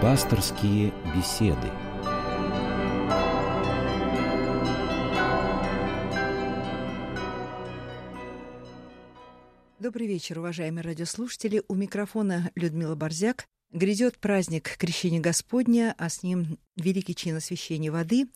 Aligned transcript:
Пасторские 0.00 0.94
беседы. 1.14 1.70
Добрый 9.78 10.06
вечер, 10.06 10.38
уважаемые 10.38 10.82
радиослушатели. 10.84 11.62
У 11.68 11.74
микрофона 11.74 12.50
Людмила 12.54 12.94
Борзяк. 12.94 13.44
Грядет 13.72 14.16
праздник 14.16 14.78
Крещения 14.78 15.20
Господня, 15.20 15.94
а 15.98 16.08
с 16.08 16.22
ним 16.22 16.58
великий 16.76 17.14
чин 17.14 17.36
освящения 17.36 17.92
воды. 17.92 18.26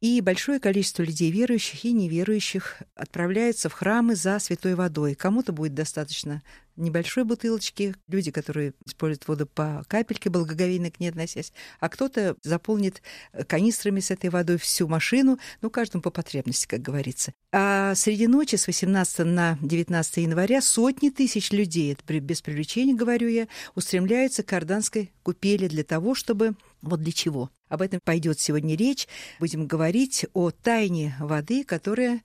И 0.00 0.20
большое 0.20 0.60
количество 0.60 1.02
людей, 1.02 1.32
верующих 1.32 1.84
и 1.84 1.92
неверующих, 1.92 2.82
отправляются 2.94 3.68
в 3.68 3.72
храмы 3.72 4.14
за 4.14 4.38
святой 4.38 4.76
водой. 4.76 5.16
Кому-то 5.16 5.52
будет 5.52 5.74
достаточно 5.74 6.40
небольшой 6.80 7.24
бутылочки, 7.24 7.94
люди, 8.08 8.30
которые 8.30 8.74
используют 8.86 9.28
воду 9.28 9.46
по 9.46 9.84
капельке, 9.88 10.30
благоговейно 10.30 10.90
к 10.90 11.00
ней 11.00 11.10
относясь, 11.10 11.52
а 11.78 11.88
кто-то 11.88 12.36
заполнит 12.42 13.02
канистрами 13.46 14.00
с 14.00 14.10
этой 14.10 14.30
водой 14.30 14.58
всю 14.58 14.88
машину, 14.88 15.38
ну, 15.60 15.70
каждому 15.70 16.02
по 16.02 16.10
потребности, 16.10 16.66
как 16.66 16.80
говорится. 16.80 17.32
А 17.52 17.94
среди 17.94 18.26
ночи 18.26 18.56
с 18.56 18.66
18 18.66 19.20
на 19.26 19.58
19 19.60 20.16
января 20.18 20.60
сотни 20.62 21.10
тысяч 21.10 21.50
людей, 21.50 21.92
это 21.92 22.20
без 22.20 22.42
привлечения, 22.42 22.94
говорю 22.94 23.28
я, 23.28 23.48
устремляются 23.74 24.42
к 24.42 24.52
Орданской 24.52 25.12
купели 25.22 25.68
для 25.68 25.84
того, 25.84 26.14
чтобы 26.14 26.54
вот 26.82 27.00
для 27.02 27.12
чего? 27.12 27.50
Об 27.68 27.82
этом 27.82 28.00
пойдет 28.02 28.40
сегодня 28.40 28.76
речь. 28.76 29.06
Будем 29.38 29.66
говорить 29.66 30.26
о 30.32 30.50
тайне 30.50 31.14
воды, 31.20 31.64
которая 31.64 32.22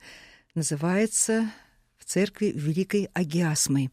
называется 0.53 1.51
в 1.97 2.05
церкви 2.05 2.51
Великой 2.55 3.09
Агиасмой. 3.13 3.91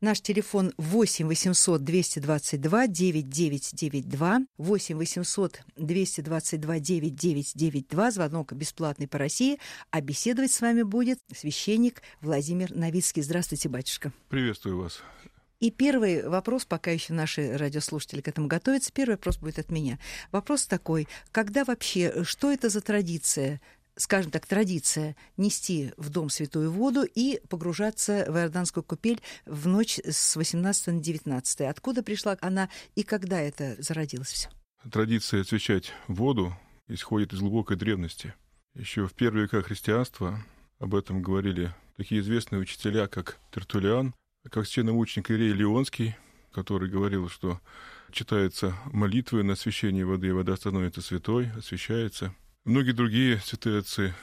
Наш 0.00 0.20
телефон 0.20 0.72
8 0.76 1.26
800 1.26 1.82
222 1.82 2.86
9992, 2.88 4.40
8 4.58 4.96
800 4.96 5.60
222 5.76 6.78
9992, 6.78 8.10
звонок 8.10 8.52
бесплатный 8.52 9.08
по 9.08 9.18
России, 9.18 9.58
а 9.90 10.00
беседовать 10.00 10.52
с 10.52 10.60
вами 10.60 10.82
будет 10.82 11.18
священник 11.34 12.02
Владимир 12.20 12.74
Новицкий. 12.74 13.22
Здравствуйте, 13.22 13.68
батюшка. 13.68 14.12
Приветствую 14.28 14.78
вас. 14.78 15.00
И 15.60 15.70
первый 15.70 16.28
вопрос, 16.28 16.64
пока 16.64 16.90
еще 16.90 17.12
наши 17.14 17.56
радиослушатели 17.56 18.20
к 18.20 18.28
этому 18.28 18.48
готовятся, 18.48 18.92
первый 18.92 19.12
вопрос 19.12 19.38
будет 19.38 19.58
от 19.58 19.70
меня. 19.70 19.98
Вопрос 20.30 20.66
такой, 20.66 21.08
когда 21.32 21.64
вообще, 21.64 22.24
что 22.24 22.50
это 22.50 22.68
за 22.68 22.80
традиция, 22.80 23.60
скажем 23.96 24.30
так, 24.30 24.46
традиция 24.46 25.16
нести 25.36 25.92
в 25.96 26.08
дом 26.10 26.30
святую 26.30 26.70
воду 26.70 27.04
и 27.04 27.40
погружаться 27.48 28.26
в 28.28 28.36
Иорданскую 28.36 28.82
купель 28.82 29.20
в 29.46 29.66
ночь 29.66 29.98
с 29.98 30.36
18 30.36 30.86
на 30.88 31.00
19. 31.00 31.60
Откуда 31.62 32.02
пришла 32.02 32.36
она 32.40 32.68
и 32.94 33.02
когда 33.02 33.40
это 33.40 33.76
зародилось 33.78 34.32
все? 34.32 34.48
Традиция 34.90 35.42
освящать 35.42 35.92
воду 36.08 36.54
исходит 36.88 37.32
из 37.32 37.40
глубокой 37.40 37.76
древности. 37.76 38.34
Еще 38.74 39.06
в 39.06 39.14
первые 39.14 39.44
века 39.44 39.62
христианства 39.62 40.44
об 40.78 40.94
этом 40.94 41.22
говорили 41.22 41.74
такие 41.96 42.20
известные 42.20 42.60
учителя, 42.60 43.06
как 43.06 43.38
Тертулиан, 43.52 44.14
как 44.50 44.66
священномученик 44.66 45.30
Ирей 45.30 45.52
Леонский, 45.52 46.16
который 46.52 46.90
говорил, 46.90 47.28
что 47.28 47.60
читается 48.10 48.74
молитвы 48.92 49.42
на 49.42 49.54
освящение 49.54 50.04
воды, 50.04 50.28
и 50.28 50.32
вода 50.32 50.56
становится 50.56 51.00
святой, 51.00 51.50
освящается. 51.56 52.34
Многие 52.64 52.92
другие 52.92 53.40
святые 53.40 53.80
отцы 53.80 54.14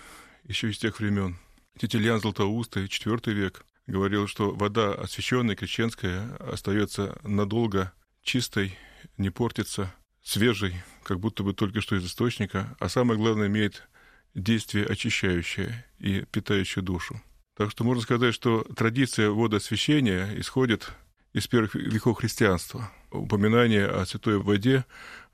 еще 0.45 0.71
из 0.71 0.79
тех 0.79 0.99
времен. 0.99 1.37
Тетельян 1.77 2.19
Златоустый, 2.19 2.85
IV 2.85 3.31
век, 3.33 3.63
говорил, 3.85 4.27
что 4.27 4.49
вода 4.49 4.95
освященная, 4.95 5.55
крещенская, 5.55 6.35
остается 6.37 7.19
надолго 7.21 7.93
чистой, 8.23 8.75
не 9.17 9.29
портится, 9.29 9.93
свежей, 10.23 10.75
как 11.03 11.19
будто 11.19 11.43
бы 11.43 11.53
только 11.53 11.81
что 11.81 11.95
из 11.95 12.03
источника, 12.03 12.75
а 12.79 12.89
самое 12.89 13.19
главное, 13.19 13.47
имеет 13.47 13.87
действие 14.33 14.87
очищающее 14.87 15.85
и 15.99 16.25
питающее 16.31 16.83
душу. 16.83 17.21
Так 17.55 17.69
что 17.69 17.83
можно 17.83 18.01
сказать, 18.01 18.33
что 18.33 18.63
традиция 18.75 19.29
водосвящения 19.29 20.33
исходит 20.39 20.91
из 21.33 21.45
первых 21.47 21.75
веков 21.75 22.17
христианства. 22.17 22.91
Упоминание 23.11 23.85
о 23.85 24.03
святой 24.07 24.39
воде 24.39 24.83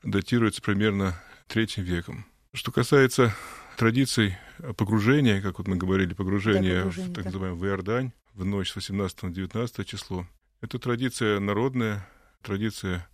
датируется 0.04 0.62
примерно 0.62 1.18
третьим 1.48 1.86
веком. 1.86 2.26
Что 2.58 2.72
касается 2.72 3.36
традиций 3.78 4.36
погружения, 4.78 5.44
как 5.44 5.60
вот 5.60 5.68
мы 5.68 5.76
говорили, 5.76 6.16
погружения, 6.16 6.78
да, 6.78 6.86
погружение, 6.86 7.12
в 7.12 7.14
так 7.14 7.26
называемый 7.26 7.60
в 7.60 7.66
Иордань 7.68 8.14
в 8.34 8.44
ночь 8.46 8.72
с 8.72 8.76
18 8.76 9.22
на 9.22 9.30
19 9.30 9.88
число, 9.88 10.26
это 10.62 10.80
традиция 10.80 11.40
народная, 11.40 12.10
традиция 12.42 13.08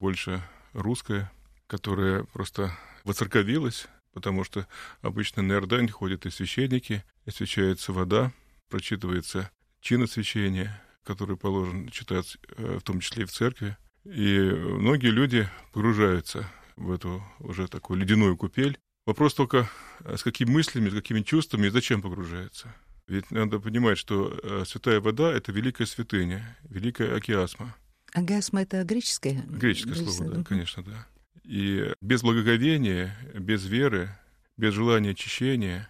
больше 0.00 0.42
русская, 0.72 1.30
которая 1.68 2.24
просто 2.24 2.76
воцерковилась, 3.04 3.86
потому 4.14 4.42
что 4.42 4.66
обычно 5.00 5.44
на 5.44 5.52
Иордань 5.52 5.88
ходят 5.88 6.26
и 6.26 6.30
священники, 6.30 7.04
освящается 7.24 7.92
вода, 7.92 8.32
прочитывается 8.68 9.48
чин 9.80 10.02
освящения, 10.02 10.82
который 11.04 11.36
положен 11.36 11.88
читать 11.90 12.36
э, 12.56 12.78
в 12.80 12.82
том 12.82 12.98
числе 12.98 13.22
и 13.22 13.26
в 13.26 13.30
церкви. 13.30 13.76
И 14.04 14.40
многие 14.40 15.10
люди 15.10 15.48
погружаются 15.72 16.50
в 16.74 16.90
эту 16.90 17.22
уже 17.38 17.68
такую 17.68 18.00
ледяную 18.00 18.36
купель. 18.36 18.76
Вопрос 19.08 19.32
только, 19.32 19.70
э, 20.04 20.18
с 20.18 20.22
какими 20.22 20.50
мыслями, 20.50 20.90
с 20.90 20.92
какими 20.92 21.22
чувствами 21.22 21.68
и 21.68 21.70
зачем 21.70 22.02
погружается. 22.02 22.74
Ведь 23.06 23.30
надо 23.30 23.58
понимать, 23.58 23.96
что 23.96 24.38
э, 24.42 24.64
святая 24.66 25.00
вода— 25.00 25.32
это 25.34 25.50
великая 25.50 25.86
святыня, 25.86 26.58
великая 26.68 27.16
океасма. 27.16 27.74
Агиасма— 28.12 28.60
это 28.64 28.84
греческое? 28.84 29.42
Греческое 29.48 29.94
слово, 29.94 30.30
да, 30.34 30.44
конечно, 30.44 30.82
да. 30.82 31.06
И 31.42 31.90
без 32.02 32.20
благоговения, 32.20 33.16
без 33.32 33.64
веры, 33.64 34.10
без 34.58 34.74
желания 34.74 35.12
очищения, 35.12 35.88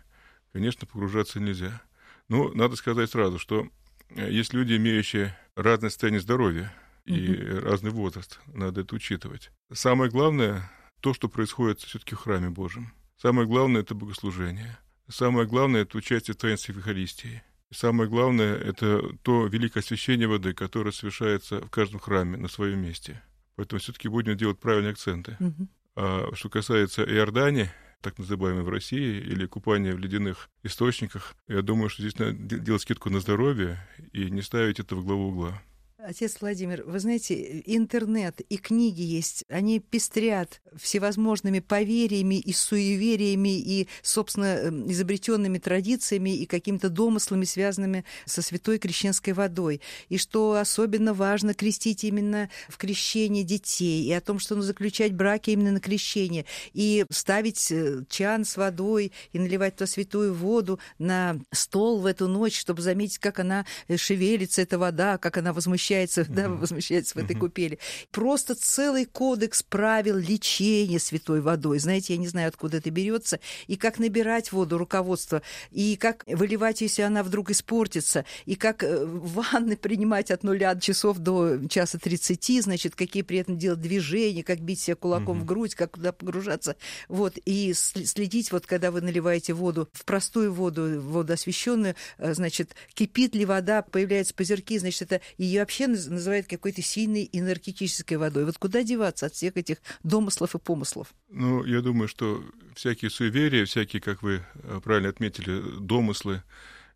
конечно, 0.53 0.87
погружаться 0.87 1.41
нельзя. 1.41 1.83
Ну, 2.29 2.55
надо 2.55 2.77
сказать 2.77 3.11
сразу, 3.11 3.41
что 3.41 3.67
э, 4.11 4.31
есть 4.31 4.55
люди, 4.55 4.77
имеющие 4.77 5.37
разное 5.57 5.91
состояние 5.91 6.21
здоровья 6.21 6.73
и 7.05 7.17
mm-hmm. 7.17 7.59
разный 7.63 7.91
возраст. 7.91 8.39
Надо 8.47 8.83
это 8.83 8.95
учитывать. 8.95 9.51
Самое 9.73 10.09
главное 10.09 10.71
то, 11.01 11.15
что 11.15 11.29
происходит 11.29 11.81
все-таки 11.81 12.15
в 12.15 12.19
храме 12.19 12.51
Божьем. 12.51 12.93
Самое 13.21 13.49
главное 13.49 13.81
это 13.81 13.95
богослужение. 13.95 14.79
Самое 15.09 15.47
главное 15.47 15.83
это 15.83 15.99
участие 15.99 16.35
в 16.35 16.39
таинстве 16.39 16.75
Евхаристии. 16.75 17.43
самое 17.71 18.09
главное 18.09 18.57
это 18.57 19.03
то 19.23 19.47
великое 19.47 19.81
освящение 19.81 20.29
воды, 20.29 20.55
которое 20.55 20.93
совершается 20.93 21.61
в 21.61 21.69
каждом 21.69 22.01
храме 22.01 22.37
на 22.39 22.49
своем 22.49 22.81
месте. 22.81 23.23
Поэтому 23.57 23.81
все-таки 23.81 24.09
будем 24.09 24.37
делать 24.37 24.61
правильные 24.61 24.93
акценты. 24.93 25.37
Mm-hmm. 25.41 25.69
А 25.97 26.31
что 26.35 26.49
касается 26.49 27.03
Иордании, 27.03 27.71
так 28.01 28.19
называемой 28.19 28.63
в 28.63 28.69
России, 28.69 29.21
или 29.21 29.47
купание 29.47 29.95
в 29.95 29.99
ледяных 29.99 30.49
источниках. 30.63 31.35
Я 31.49 31.63
думаю, 31.63 31.89
что 31.89 32.03
здесь 32.03 32.19
надо 32.19 32.35
делать 32.35 32.83
скидку 32.83 33.11
на 33.11 33.19
здоровье 33.19 33.85
и 34.13 34.31
не 34.31 34.43
ставить 34.43 34.79
это 34.79 34.95
в 34.95 35.05
главу 35.05 35.31
угла. 35.31 35.61
Отец 36.01 36.37
Владимир, 36.41 36.85
вы 36.87 37.01
знаете, 37.01 37.61
интернет 37.67 38.41
и 38.43 38.57
книги 38.57 39.03
есть, 39.03 39.45
они 39.49 39.81
пестрят 39.81 40.61
всевозможными 40.77 41.59
поверьями 41.59 42.37
и 42.37 42.53
суевериями 42.53 43.59
и, 43.59 43.89
собственно, 44.03 44.45
эм, 44.45 44.89
изобретенными 44.93 45.59
традициями 45.59 46.37
и 46.37 46.47
какими-то 46.47 46.89
домыслами, 46.89 47.45
связанными 47.45 48.05
со 48.27 48.43
святой 48.43 48.79
крещенской 48.79 49.33
водой. 49.33 49.81
И 50.09 50.19
что 50.19 50.55
особенно 50.55 51.15
важно 51.15 51.53
крестить 51.53 52.05
именно 52.05 52.49
в 52.69 52.77
крещении 52.77 53.43
детей, 53.43 54.05
и 54.05 54.13
о 54.13 54.21
том, 54.21 54.39
что 54.39 54.55
ну, 54.55 54.63
заключать 54.63 55.13
браки 55.15 55.51
именно 55.51 55.73
на 55.73 55.81
крещение, 55.81 56.45
и 56.75 57.07
ставить 57.11 57.73
э, 57.73 58.05
чан 58.09 58.45
с 58.45 58.57
водой 58.57 59.11
и 59.33 59.41
наливать 59.41 59.75
туда 59.75 59.89
святую 59.89 60.33
воду 60.33 60.79
на 61.01 61.41
стол 61.51 61.99
в 61.99 62.07
эту 62.07 62.29
ночь, 62.29 62.57
чтобы 62.57 62.83
заметить, 62.83 63.19
как 63.19 63.41
она 63.41 63.67
э, 63.89 63.97
шевелится, 63.97 64.63
эта 64.63 64.79
вода, 64.79 65.19
как 65.19 65.39
она 65.39 65.53
возмущается 65.53 65.88
возмущается, 65.89 66.21
mm-hmm. 66.23 66.35
да, 66.35 66.49
возмущается 66.49 67.15
в 67.15 67.19
этой 67.19 67.37
mm-hmm. 67.37 67.41
купели. 67.41 67.79
Просто 68.11 68.55
целый 68.55 69.05
кодекс 69.05 69.63
правил 69.63 70.17
лечения 70.17 70.99
святой 70.99 71.41
водой. 71.41 71.79
Знаете, 71.79 72.15
я 72.15 72.19
не 72.19 72.29
знаю, 72.29 72.49
откуда 72.49 72.79
это 72.79 72.91
берется, 72.91 73.41
и 73.67 73.77
как 73.77 73.99
набирать 73.99 74.53
воду, 74.53 74.79
руководство, 74.79 75.43
и 75.71 75.97
как 75.97 76.25
выливать, 76.27 76.81
если 76.81 77.03
она 77.03 77.23
вдруг 77.23 77.51
испортится, 77.51 78.25
и 78.47 78.55
как 78.55 78.83
э, 78.83 79.05
ванны 79.05 79.77
принимать 79.77 80.31
от 80.31 80.43
нуля 80.43 80.79
часов 80.79 81.19
до 81.19 81.67
часа 81.69 81.99
тридцати, 81.99 82.61
значит, 82.61 82.95
какие 82.95 83.23
при 83.23 83.39
этом 83.39 83.59
делать 83.59 83.81
движения, 83.81 84.43
как 84.43 84.61
бить 84.61 84.81
себя 84.81 84.97
кулаком 84.97 85.39
mm-hmm. 85.39 85.43
в 85.43 85.45
грудь, 85.45 85.75
как 85.75 85.93
куда 85.93 86.13
погружаться. 86.13 86.77
Вот, 87.09 87.39
и 87.45 87.73
следить, 87.73 88.53
вот 88.53 88.67
когда 88.67 88.91
вы 88.91 89.01
наливаете 89.01 89.53
воду, 89.53 89.89
в 89.93 90.05
простую 90.05 90.53
воду, 90.53 91.01
воду 91.01 91.33
освященную, 91.33 91.95
э, 92.19 92.35
значит, 92.35 92.75
кипит 92.95 93.35
ли 93.35 93.45
вода, 93.45 93.83
появляются 93.83 94.35
пузырьки, 94.35 94.79
значит, 94.79 95.03
это 95.03 95.21
ее 95.39 95.61
вообще 95.61 95.78
вообще 95.79 96.11
называют 96.11 96.47
какой-то 96.47 96.83
сильной 96.83 97.29
энергетической 97.33 98.15
водой. 98.15 98.45
Вот 98.45 98.59
куда 98.59 98.83
деваться 98.83 99.27
от 99.27 99.35
всех 99.35 99.57
этих 99.57 99.79
домыслов 100.03 100.55
и 100.55 100.59
помыслов? 100.59 101.15
Ну, 101.29 101.65
я 101.65 101.81
думаю, 101.81 102.09
что 102.09 102.43
всякие 102.75 103.11
суеверия, 103.11 103.65
всякие, 103.65 104.03
как 104.03 104.23
вы 104.23 104.43
э, 104.55 104.81
правильно 104.83 105.09
отметили, 105.09 105.79
домыслы 105.79 106.43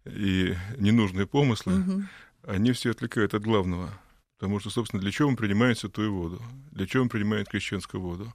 и 0.05 0.55
ненужные 0.79 1.27
помыслы, 1.27 1.81
угу. 1.81 2.03
они 2.43 2.73
все 2.73 2.91
отвлекают 2.91 3.35
от 3.35 3.43
главного. 3.43 3.93
Потому 4.39 4.59
что, 4.59 4.71
собственно, 4.71 5.01
для 5.01 5.13
чего 5.13 5.31
мы 5.31 5.37
принимаем 5.37 5.77
святую 5.77 6.13
воду? 6.13 6.43
Для 6.73 6.87
чего 6.87 7.05
мы 7.05 7.11
принимаем 7.11 7.47
крещенскую 7.47 8.01
воду? 8.01 8.33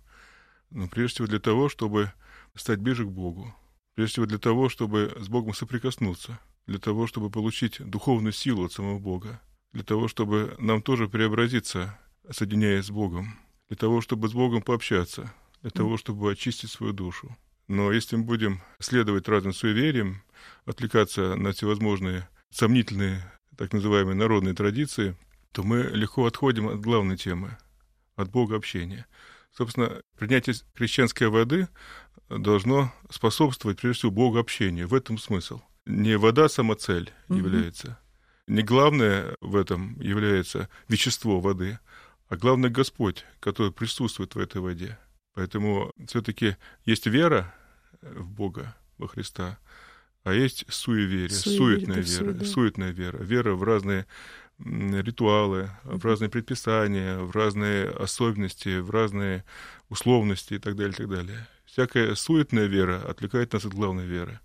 Ну, 0.69 0.87
прежде 0.87 1.15
всего 1.15 1.27
для 1.27 1.39
того, 1.39 1.67
чтобы 1.67 2.13
стать 2.55 2.79
ближе 2.79 3.05
к 3.05 3.09
Богу. 3.09 3.53
Прежде 3.95 4.13
всего 4.13 4.25
для 4.25 4.37
того, 4.37 4.69
чтобы 4.69 5.13
с 5.19 5.27
Богом 5.27 5.53
соприкоснуться. 5.53 6.39
Для 6.65 6.79
того, 6.79 7.07
чтобы 7.07 7.29
получить 7.29 7.79
духовную 7.79 8.33
силу 8.33 8.65
от 8.65 8.73
самого 8.73 8.99
Бога. 8.99 9.41
Для 9.77 9.83
того, 9.83 10.07
чтобы 10.07 10.55
нам 10.57 10.81
тоже 10.81 11.07
преобразиться, 11.07 11.99
соединяясь 12.31 12.85
с 12.85 12.89
Богом. 12.89 13.37
Для 13.67 13.77
того, 13.77 14.01
чтобы 14.01 14.27
с 14.27 14.33
Богом 14.33 14.63
пообщаться. 14.63 15.31
Для 15.61 15.69
того, 15.69 15.97
чтобы 15.97 16.31
очистить 16.31 16.71
свою 16.71 16.93
душу. 16.93 17.37
Но 17.67 17.91
если 17.91 18.15
мы 18.15 18.23
будем 18.23 18.63
следовать 18.79 19.27
разным 19.27 19.53
суевериям, 19.53 20.23
отвлекаться 20.65 21.35
на 21.35 21.51
всевозможные 21.51 22.27
сомнительные 22.49 23.31
так 23.55 23.71
называемые 23.71 24.15
народные 24.15 24.55
традиции, 24.55 25.15
то 25.51 25.61
мы 25.61 25.83
легко 25.83 26.25
отходим 26.25 26.69
от 26.69 26.81
главной 26.81 27.15
темы, 27.15 27.55
от 28.15 28.31
Бога 28.31 28.55
общения. 28.55 29.05
Собственно, 29.51 30.01
принятие 30.17 30.55
крещенской 30.73 31.27
воды 31.27 31.67
должно 32.29 32.91
способствовать, 33.11 33.79
прежде 33.79 33.99
всего, 33.99 34.11
Богу 34.11 34.39
общению. 34.39 34.87
В 34.87 34.95
этом 34.95 35.19
смысл. 35.19 35.61
Не 35.85 36.17
вода 36.17 36.49
сама 36.49 36.73
цель 36.73 37.11
угу. 37.29 37.37
является, 37.37 37.99
не 38.47 38.63
главное 38.63 39.35
в 39.41 39.55
этом 39.55 39.99
является 39.99 40.69
вещество 40.87 41.39
воды, 41.39 41.79
а 42.29 42.37
главное 42.37 42.69
Господь, 42.69 43.25
который 43.39 43.71
присутствует 43.71 44.35
в 44.35 44.39
этой 44.39 44.61
воде. 44.61 44.97
Поэтому 45.33 45.91
все-таки 46.07 46.57
есть 46.85 47.05
вера 47.05 47.53
в 48.01 48.27
Бога, 48.27 48.75
во 48.97 49.07
Христа, 49.07 49.59
а 50.23 50.33
есть 50.33 50.65
суеверие, 50.67 51.29
Суеверие, 51.29 51.85
суетная 51.85 52.01
вера, 52.01 52.33
да. 52.33 52.45
суетная 52.45 52.91
вера, 52.91 53.17
вера 53.17 53.53
в 53.53 53.63
разные 53.63 54.05
ритуалы, 54.59 55.69
в 55.83 56.03
разные 56.03 56.29
предписания, 56.29 57.19
в 57.19 57.31
разные 57.31 57.89
особенности, 57.89 58.79
в 58.79 58.89
разные 58.89 59.45
условности 59.89 60.55
и 60.55 60.59
так 60.59 60.75
далее, 60.75 60.93
и 60.93 60.97
так 60.97 61.09
далее. 61.09 61.47
Всякая 61.65 62.15
суетная 62.15 62.65
вера 62.65 63.01
отвлекает 63.07 63.53
нас 63.53 63.65
от 63.65 63.73
главной 63.73 64.05
веры 64.05 64.39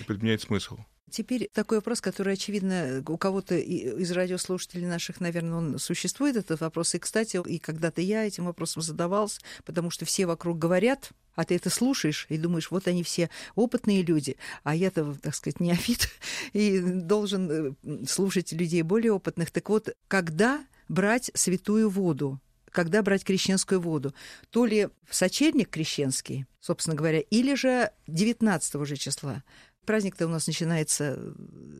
и 0.00 0.04
подменяет 0.04 0.40
смысл. 0.40 0.78
Теперь 1.10 1.50
такой 1.52 1.78
вопрос, 1.78 2.00
который, 2.00 2.32
очевидно, 2.32 3.02
у 3.06 3.16
кого-то 3.16 3.56
из 3.56 4.10
радиослушателей 4.10 4.86
наших, 4.86 5.20
наверное, 5.20 5.58
он 5.58 5.78
существует, 5.78 6.36
этот 6.36 6.60
вопрос. 6.60 6.94
И, 6.94 6.98
кстати, 6.98 7.40
и 7.46 7.58
когда-то 7.58 8.00
я 8.00 8.26
этим 8.26 8.46
вопросом 8.46 8.82
задавался, 8.82 9.40
потому 9.64 9.90
что 9.90 10.04
все 10.06 10.26
вокруг 10.26 10.58
говорят, 10.58 11.10
а 11.34 11.44
ты 11.44 11.56
это 11.56 11.68
слушаешь 11.70 12.26
и 12.30 12.38
думаешь, 12.38 12.70
вот 12.70 12.88
они 12.88 13.02
все 13.02 13.28
опытные 13.54 14.02
люди, 14.02 14.36
а 14.62 14.74
я-то, 14.74 15.14
так 15.20 15.34
сказать, 15.34 15.60
неофит 15.60 16.08
и 16.52 16.80
должен 16.80 17.50
э, 17.50 18.06
слушать 18.06 18.52
людей 18.52 18.82
более 18.82 19.12
опытных. 19.12 19.50
Так 19.50 19.68
вот, 19.68 19.90
когда 20.08 20.64
брать 20.88 21.30
святую 21.34 21.90
воду? 21.90 22.40
когда 22.74 23.02
брать 23.02 23.22
крещенскую 23.22 23.80
воду. 23.80 24.12
То 24.50 24.66
ли 24.66 24.88
в 25.08 25.14
сочельник 25.14 25.70
крещенский, 25.70 26.44
собственно 26.58 26.96
говоря, 26.96 27.20
или 27.20 27.54
же 27.54 27.92
19 28.08 28.84
же 28.84 28.96
числа. 28.96 29.44
Праздник-то 29.84 30.26
у 30.26 30.30
нас 30.30 30.46
начинается 30.46 31.16
э, 31.16 31.32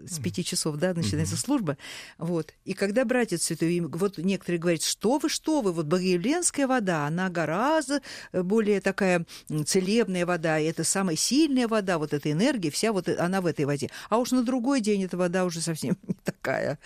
с 0.07 0.19
пяти 0.19 0.45
часов, 0.45 0.77
да, 0.77 0.95
начинается 0.95 1.35
mm-hmm. 1.35 1.39
служба. 1.39 1.79
Вот. 2.19 2.55
И 2.65 2.75
когда 2.75 3.05
братец 3.05 3.43
святой, 3.45 3.81
вот 3.81 4.19
некоторые 4.19 4.61
говорят, 4.61 4.83
что 4.83 5.19
вы, 5.19 5.29
что 5.29 5.61
вы, 5.61 5.73
вот 5.73 5.87
богоявленская 5.87 6.67
вода, 6.67 7.07
она 7.07 7.31
гораздо 7.31 8.03
э, 8.33 8.43
более 8.43 8.81
такая 8.81 9.27
целебная 9.67 10.27
вода, 10.27 10.59
и 10.59 10.65
это 10.65 10.85
самая 10.85 11.17
сильная 11.17 11.69
вода, 11.69 11.99
вот 11.99 12.13
эта 12.13 12.31
энергия, 12.31 12.71
вся 12.71 12.93
вот 12.93 13.09
э, 13.09 13.17
она 13.17 13.41
в 13.41 13.47
этой 13.47 13.65
воде. 13.65 13.91
А 14.09 14.19
уж 14.19 14.33
на 14.33 14.43
другой 14.43 14.81
день 14.81 15.05
эта 15.05 15.17
вода 15.17 15.45
уже 15.45 15.61
совсем 15.61 15.97
не 16.07 16.15
такая. 16.25 16.79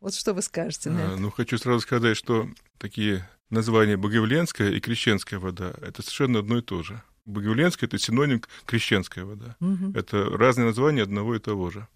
Вот 0.00 0.14
что 0.14 0.34
вы 0.34 0.42
скажете 0.42 0.90
на 0.90 1.02
а, 1.02 1.06
это? 1.12 1.16
Ну, 1.16 1.30
хочу 1.30 1.58
сразу 1.58 1.80
сказать, 1.80 2.16
что 2.16 2.48
такие 2.78 3.28
названия 3.50 3.96
богоявленская 3.96 4.70
и 4.70 4.80
крещенская 4.80 5.38
вода— 5.38 5.72
это 5.82 6.02
совершенно 6.02 6.40
одно 6.40 6.58
и 6.58 6.62
то 6.62 6.82
же. 6.82 7.02
Богоявленская— 7.24 7.86
это 7.88 7.98
синоним 7.98 8.42
крещенская 8.66 9.24
вода. 9.24 9.56
Угу. 9.60 9.92
Это 9.94 10.24
разные 10.24 10.66
названия 10.66 11.02
одного 11.02 11.36
и 11.36 11.38
того 11.38 11.70
же. 11.70 11.86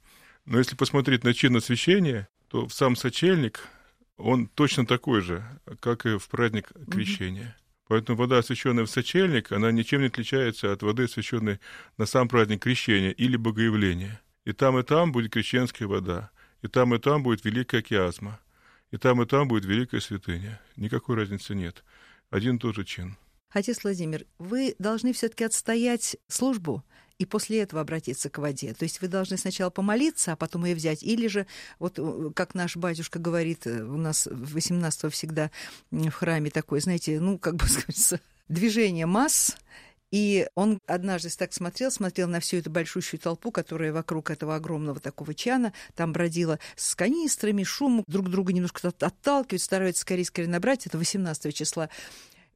Но 0.45 0.59
если 0.59 0.77
посмотреть 0.77 1.25
на 1.25 1.35
чин 1.35 1.57
освящения, 1.57 2.29
то 2.49 2.67
в 2.67 2.73
сам 2.73 2.95
сочельник 2.97 3.61
он 4.17 4.47
точно 4.47 4.87
такой 4.87 5.21
же, 5.21 5.45
как 5.81 6.07
и 6.07 6.19
в 6.19 6.29
праздник 6.29 6.71
крещения. 6.91 7.57
Угу. 7.59 7.67
Поэтому 7.89 8.19
вода, 8.19 8.39
освященная 8.39 8.85
в 8.85 8.91
сочельник, 8.91 9.53
она 9.53 9.71
ничем 9.71 10.01
не 10.01 10.07
отличается 10.07 10.73
от 10.73 10.83
воды, 10.83 11.05
освященной 11.05 11.61
на 11.99 12.07
сам 12.07 12.29
праздник 12.29 12.63
крещения 12.63 13.11
или 13.11 13.37
богоявления. 13.37 14.21
И 14.45 14.53
там, 14.53 14.79
и 14.79 14.83
там 14.83 15.13
будет 15.13 15.33
крещенская 15.33 15.87
вода, 15.87 16.31
и 16.63 16.69
там, 16.69 16.95
и 16.95 16.99
там 16.99 17.23
будет 17.23 17.45
великая 17.45 17.83
киазма, 17.83 18.41
и 18.91 18.97
там, 18.97 19.23
и 19.23 19.27
там 19.27 19.47
будет 19.49 19.65
великая 19.65 20.01
святыня. 20.01 20.61
Никакой 20.77 21.17
разницы 21.17 21.55
нет. 21.55 21.85
Один 22.31 22.57
и 22.57 22.59
тот 22.59 22.75
же 22.75 22.85
чин. 22.85 23.17
Отец 23.57 23.85
Владимир, 23.85 24.27
вы 24.39 24.75
должны 24.79 25.15
все-таки 25.15 25.43
отстоять 25.43 26.19
службу 26.29 26.85
и 27.17 27.25
после 27.25 27.63
этого 27.63 27.81
обратиться 27.81 28.29
к 28.29 28.37
воде. 28.37 28.75
То 28.75 28.83
есть 28.83 29.01
вы 29.01 29.09
должны 29.09 29.39
сначала 29.39 29.71
помолиться, 29.71 30.33
а 30.33 30.37
потом 30.37 30.67
ее 30.67 30.75
взять. 30.75 31.03
Или 31.03 31.27
же, 31.27 31.47
вот 31.79 31.95
э, 31.99 32.31
как 32.35 32.55
наш 32.55 32.77
батюшка 32.77 33.19
говорит, 33.19 33.67
э, 33.67 33.83
у 33.83 33.97
нас 33.97 34.29
18 34.31 35.11
всегда 35.11 35.51
в 35.91 36.11
храме 36.11 36.51
такое, 36.51 36.81
знаете, 36.81 37.19
ну, 37.19 37.39
как 37.39 37.57
бы 37.57 37.67
сказать, 37.67 38.21
движение 38.49 39.07
масс, 39.07 39.57
и 40.11 40.47
он 40.55 40.79
однажды 40.87 41.31
так 41.31 41.55
смотрел, 41.55 41.91
смотрел 41.91 42.29
на 42.29 42.41
всю 42.41 42.59
эту 42.59 42.69
большущую 42.69 43.21
толпу, 43.21 43.51
которая 43.53 43.91
вокруг 43.91 44.31
этого 44.31 44.55
огромного 44.55 45.01
такого 45.01 45.33
чана 45.33 45.73
там 45.95 46.13
бродила 46.13 46.59
с 46.77 46.95
канистрами, 46.95 47.63
шумом, 47.63 48.05
друг 48.07 48.29
друга 48.29 48.53
немножко 48.53 48.89
отталкивают, 48.89 49.63
стараются 49.63 50.03
скорее-скорее 50.03 50.49
набрать. 50.49 50.87
Это 50.87 50.99
18 50.99 51.55
числа. 51.55 51.89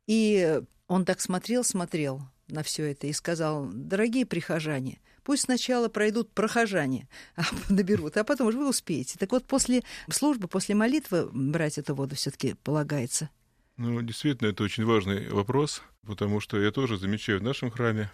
И 0.07 0.61
он 0.91 1.05
так 1.05 1.21
смотрел, 1.21 1.63
смотрел 1.63 2.21
на 2.49 2.65
все 2.65 2.91
это 2.91 3.07
и 3.07 3.13
сказал, 3.13 3.71
дорогие 3.73 4.27
прихожане, 4.27 5.01
пусть 5.23 5.45
сначала 5.45 5.89
пройдут 5.89 6.33
прохожане, 6.33 7.09
а 7.37 7.43
наберут, 7.69 8.17
а 8.17 8.25
потом 8.25 8.49
уже 8.49 8.59
вы 8.59 8.69
успеете. 8.69 9.17
Так 9.17 9.31
вот, 9.31 9.45
после 9.47 9.85
службы, 10.11 10.49
после 10.49 10.75
молитвы 10.75 11.31
брать 11.33 11.79
эту 11.79 11.95
воду 11.95 12.17
все-таки 12.17 12.55
полагается. 12.65 13.31
Ну, 13.77 14.03
действительно, 14.03 14.49
это 14.49 14.65
очень 14.65 14.85
важный 14.85 15.29
вопрос, 15.29 15.81
потому 16.05 16.41
что 16.41 16.61
я 16.61 16.73
тоже 16.73 16.99
замечаю 16.99 17.39
в 17.39 17.45
нашем 17.45 17.71
храме, 17.71 18.11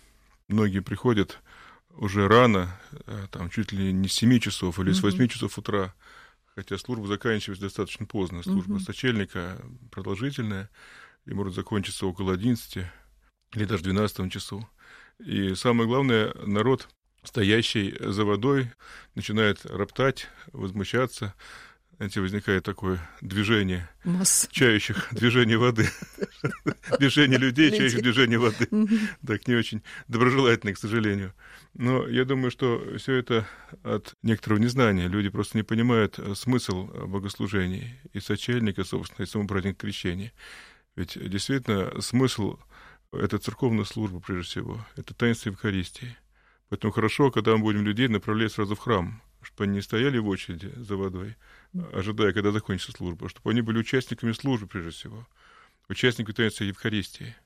многие 0.48 0.80
приходят 0.80 1.40
уже 1.96 2.28
рано, 2.28 2.78
э, 3.06 3.26
там 3.30 3.48
чуть 3.48 3.72
ли 3.72 3.90
не 3.90 4.06
с 4.06 4.12
7 4.12 4.38
часов 4.38 4.78
или 4.80 4.92
с 4.92 5.02
8 5.02 5.28
часов 5.28 5.56
утра, 5.56 5.94
хотя 6.54 6.76
служба 6.76 7.06
заканчивается 7.06 7.64
достаточно 7.64 8.04
поздно, 8.04 8.42
служба 8.42 8.78
сочельника 8.80 9.64
продолжительная 9.90 10.68
и 11.26 11.34
может 11.34 11.54
закончиться 11.54 12.06
около 12.06 12.32
11 12.32 12.86
или 13.54 13.64
даже 13.64 13.84
12 13.84 14.32
часу. 14.32 14.68
И 15.18 15.54
самое 15.54 15.88
главное, 15.88 16.32
народ, 16.46 16.88
стоящий 17.22 17.96
за 18.00 18.24
водой, 18.24 18.70
начинает 19.14 19.64
роптать, 19.64 20.28
возмущаться. 20.52 21.34
Знаете, 21.96 22.20
возникает 22.20 22.62
такое 22.62 23.00
движение 23.22 23.88
Масса. 24.04 24.48
чающих, 24.52 25.08
движение 25.12 25.56
воды. 25.56 25.88
Движение 26.98 27.38
людей, 27.38 27.70
чающих 27.70 28.02
движение 28.02 28.38
воды. 28.38 28.68
Так, 29.26 29.48
не 29.48 29.54
очень 29.54 29.82
доброжелательно, 30.06 30.74
к 30.74 30.78
сожалению. 30.78 31.32
Но 31.72 32.06
я 32.06 32.26
думаю, 32.26 32.50
что 32.50 32.98
все 32.98 33.14
это 33.14 33.48
от 33.82 34.12
некоторого 34.22 34.58
незнания. 34.58 35.08
Люди 35.08 35.30
просто 35.30 35.56
не 35.56 35.62
понимают 35.62 36.20
смысл 36.34 36.84
богослужений 36.84 37.98
и 38.12 38.20
сочельника, 38.20 38.84
собственно, 38.84 39.24
и 39.24 39.28
самого 39.28 39.48
праздника 39.48 39.78
крещения. 39.86 40.34
Ведь 40.96 41.16
действительно 41.28 42.00
смысл— 42.00 42.58
это 43.12 43.38
церковная 43.38 43.84
служба, 43.84 44.18
прежде 44.18 44.44
всего. 44.44 44.84
Это 44.96 45.14
таинство 45.14 45.50
Евхаристии. 45.50 46.16
Поэтому 46.68 46.92
хорошо, 46.92 47.30
когда 47.30 47.52
мы 47.52 47.62
будем 47.62 47.84
людей 47.84 48.08
направлять 48.08 48.52
сразу 48.52 48.74
в 48.74 48.78
храм, 48.80 49.22
чтобы 49.42 49.64
они 49.64 49.74
не 49.74 49.82
стояли 49.82 50.18
в 50.18 50.26
очереди 50.26 50.72
за 50.74 50.96
водой, 50.96 51.36
ожидая, 51.92 52.32
когда 52.32 52.50
закончится 52.50 52.92
служба, 52.92 53.28
чтобы 53.28 53.50
они 53.50 53.60
были 53.60 53.78
участниками 53.78 54.32
службы, 54.32 54.66
прежде 54.66 54.90
всего, 54.90 55.28
участниками 55.88 56.34
таинства 56.34 56.64
Евхаристии, 56.64 57.36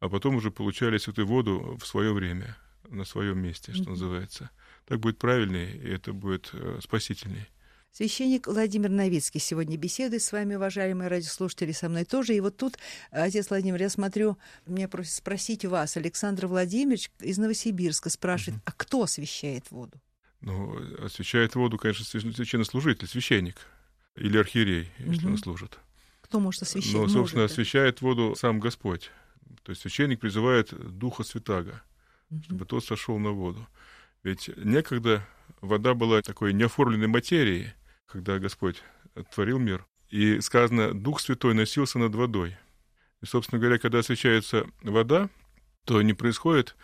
а 0.00 0.08
потом 0.08 0.36
уже 0.36 0.50
получали 0.50 0.98
святую 0.98 1.26
воду 1.26 1.78
в 1.80 1.86
свое 1.86 2.12
время, 2.12 2.56
на 2.88 3.04
своем 3.04 3.38
месте, 3.38 3.72
что 3.74 3.90
называется. 3.90 4.50
Так 4.86 4.98
будет 4.98 5.18
правильнее, 5.18 5.76
и 5.76 5.88
это 5.90 6.12
будет 6.12 6.50
э, 6.52 6.80
спасительнее. 6.82 7.46
Священник 7.92 8.46
Владимир 8.46 8.90
Новицкий 8.90 9.40
сегодня 9.40 9.76
беседует 9.76 10.22
с 10.22 10.30
вами, 10.30 10.54
уважаемые 10.54 11.08
радиослушатели, 11.08 11.72
со 11.72 11.88
мной 11.88 12.04
тоже. 12.04 12.34
И 12.34 12.40
вот 12.40 12.56
тут, 12.56 12.78
отец 13.10 13.50
Владимир, 13.50 13.80
я 13.80 13.88
смотрю, 13.88 14.38
меня 14.66 14.88
просят 14.88 15.14
спросить 15.14 15.64
вас. 15.64 15.96
Александр 15.96 16.46
Владимирович 16.46 17.10
из 17.20 17.38
Новосибирска 17.38 18.10
спрашивает, 18.10 18.62
а 18.64 18.72
кто 18.72 19.02
освещает 19.02 19.70
воду? 19.70 20.00
Ну, 20.40 20.78
освещает 21.04 21.56
воду, 21.56 21.78
конечно, 21.78 22.04
священнослужитель, 22.04 23.08
священник 23.08 23.56
или 24.14 24.38
архиерей, 24.38 24.90
если 24.98 25.24
угу. 25.24 25.32
он 25.32 25.38
служит. 25.38 25.78
Кто 26.20 26.38
может 26.38 26.62
освещать? 26.62 26.92
Но, 26.92 27.08
собственно, 27.08 27.42
может, 27.42 27.52
освещает 27.52 28.00
воду 28.00 28.36
сам 28.38 28.60
Господь. 28.60 29.10
То 29.64 29.70
есть 29.70 29.82
священник 29.82 30.20
призывает 30.20 30.72
Духа 30.96 31.24
Святаго, 31.24 31.82
угу. 32.30 32.42
чтобы 32.44 32.64
тот 32.66 32.84
сошел 32.84 33.18
на 33.18 33.30
воду. 33.30 33.66
Ведь 34.22 34.50
некогда 34.56 35.26
вода 35.60 35.94
была 35.94 36.22
такой 36.22 36.52
неоформленной 36.52 37.06
материей, 37.06 37.72
когда 38.06 38.38
Господь 38.38 38.82
творил 39.34 39.58
мир, 39.58 39.86
И 40.10 40.40
сказано, 40.40 40.94
Дух 40.94 41.20
Святой 41.20 41.54
носился 41.54 41.98
над 41.98 42.14
водой. 42.14 42.56
И, 43.20 43.26
собственно 43.26 43.60
говоря, 43.60 43.78
когда 43.78 43.98
освещается 43.98 44.66
вода, 44.82 45.28
то 45.84 46.00
не 46.02 46.14
происходит 46.14 46.76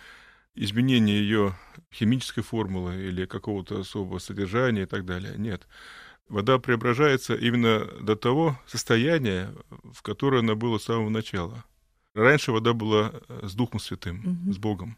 изменение 0.54 1.18
ее 1.18 1.56
химической 1.92 2.42
формулы 2.42 2.96
или 2.96 3.26
какого-то 3.26 3.80
особого 3.80 4.18
содержания 4.18 4.82
и 4.82 4.86
так 4.86 5.04
далее. 5.04 5.34
Нет. 5.36 5.66
Вода 6.28 6.58
преображается 6.58 7.34
именно 7.34 7.84
до 8.00 8.16
того 8.16 8.58
состояния, 8.66 9.54
в 9.92 10.02
которое 10.02 10.38
она 10.40 10.54
была 10.54 10.78
с 10.78 10.84
самого 10.84 11.10
начала. 11.10 11.64
Раньше 12.14 12.52
вода 12.52 12.72
была 12.72 13.12
с 13.42 13.54
Духом 13.54 13.80
Святым, 13.80 14.22
mm-hmm. 14.22 14.52
с 14.52 14.58
Богом. 14.58 14.96